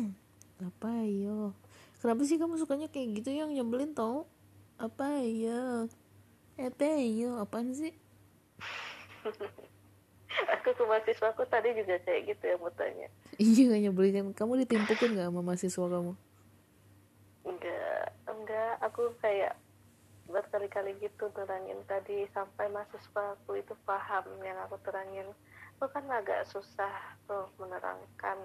Apa 0.69 1.07
yo? 1.07 1.55
Kenapa 2.03 2.27
sih 2.27 2.35
kamu 2.35 2.59
sukanya 2.59 2.91
kayak 2.91 3.23
gitu 3.23 3.31
yang? 3.31 3.55
Nyebelin 3.55 3.95
tau. 3.95 4.27
Apa 4.75 5.23
yo? 5.23 5.87
Apa 6.59 6.99
yo? 6.99 7.39
Apaan 7.39 7.71
sih 7.71 7.95
aku 10.55 10.69
ke 10.77 10.83
mahasiswaku 10.85 11.43
tadi 11.49 11.75
juga 11.75 11.97
kayak 12.05 12.35
gitu 12.35 12.45
ya 12.45 12.57
mau 12.61 12.73
tanya. 12.77 13.09
Iya 13.41 13.63
gak 13.73 13.83
nyebelin. 13.89 14.31
Kamu 14.37 14.53
ditimpukin 14.65 15.17
gak 15.17 15.29
sama 15.31 15.41
mahasiswa 15.43 15.87
kamu? 15.89 16.13
Enggak 17.49 18.05
enggak 18.29 18.73
aku 18.85 19.03
kayak 19.25 19.57
berkali-kali 20.29 20.93
gitu 21.01 21.33
terangin 21.33 21.81
tadi 21.89 22.29
sampai 22.37 22.69
mahasiswa 22.69 23.41
aku 23.41 23.57
itu 23.57 23.73
paham 23.89 24.25
yang 24.45 24.61
aku 24.69 24.77
terangin. 24.85 25.27
Aku 25.79 25.89
kan 25.95 26.05
agak 26.11 26.45
susah 26.51 26.93
tuh 27.25 27.49
menerangkan. 27.57 28.39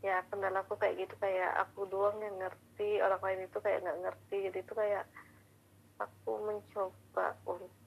Ya 0.00 0.22
kendalaku 0.30 0.78
kayak 0.78 1.04
gitu. 1.06 1.14
Kayak 1.20 1.68
aku 1.68 1.84
doang 1.90 2.16
yang 2.22 2.38
ngerti 2.38 3.02
orang 3.02 3.20
lain 3.20 3.40
itu 3.50 3.58
kayak 3.60 3.82
nggak 3.84 4.00
ngerti. 4.08 4.36
Jadi 4.48 4.58
itu 4.62 4.72
kayak 4.72 5.04
aku 5.98 6.32
mencoba 6.46 7.34
untuk 7.44 7.77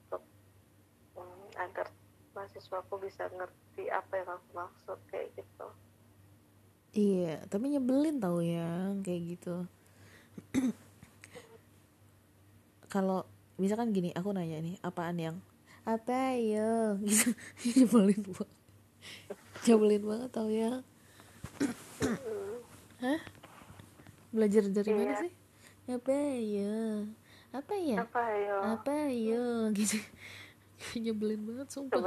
agar 1.56 1.88
mahasiswaku 2.32 2.96
bisa 2.98 3.28
ngerti 3.28 3.88
apa 3.88 4.12
yang 4.16 4.28
aku 4.30 4.48
maksud 4.52 4.98
kayak 5.08 5.28
gitu. 5.36 5.66
Iya 6.92 7.40
tapi 7.48 7.72
nyebelin 7.72 8.20
tau 8.20 8.40
yang 8.40 9.00
kayak 9.00 9.36
gitu. 9.36 9.64
Kalau 12.86 13.24
misalkan 13.56 13.92
gini 13.92 14.12
aku 14.12 14.32
nanya 14.32 14.60
nih 14.60 14.76
apaan 14.80 15.16
yang 15.16 15.36
apa 15.82 16.36
yo 16.36 17.00
gitu. 17.00 17.32
Nyebelin 17.80 18.20
banget. 18.22 18.50
Nyebelin 19.64 20.02
banget 20.04 20.30
tau 20.30 20.48
ya. 20.52 20.72
Hah? 23.00 23.20
Belajar 24.30 24.64
dari 24.68 24.90
mana 24.92 25.10
Iya. 25.10 25.20
sih? 25.24 25.32
Apa 25.90 26.14
ya 26.38 26.76
apa 27.52 27.74
ya? 27.76 27.96
Apa 28.00 28.20
ayo 28.32 28.56
apa 28.64 28.94
yo 29.12 29.44
gitu 29.76 30.00
nyebelin 31.04 31.42
banget 31.46 31.68
sumpah. 31.70 32.00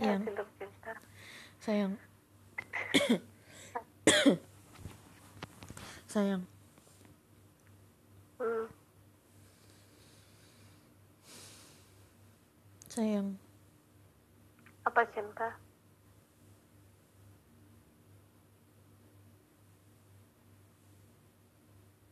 Ya 0.00 0.16
yang 0.16 0.24
sayang. 1.60 1.92
Sayang. 6.10 6.42
Hmm. 8.40 8.66
sayang. 12.90 13.38
Apa 14.82 15.06
cinta 15.14 15.54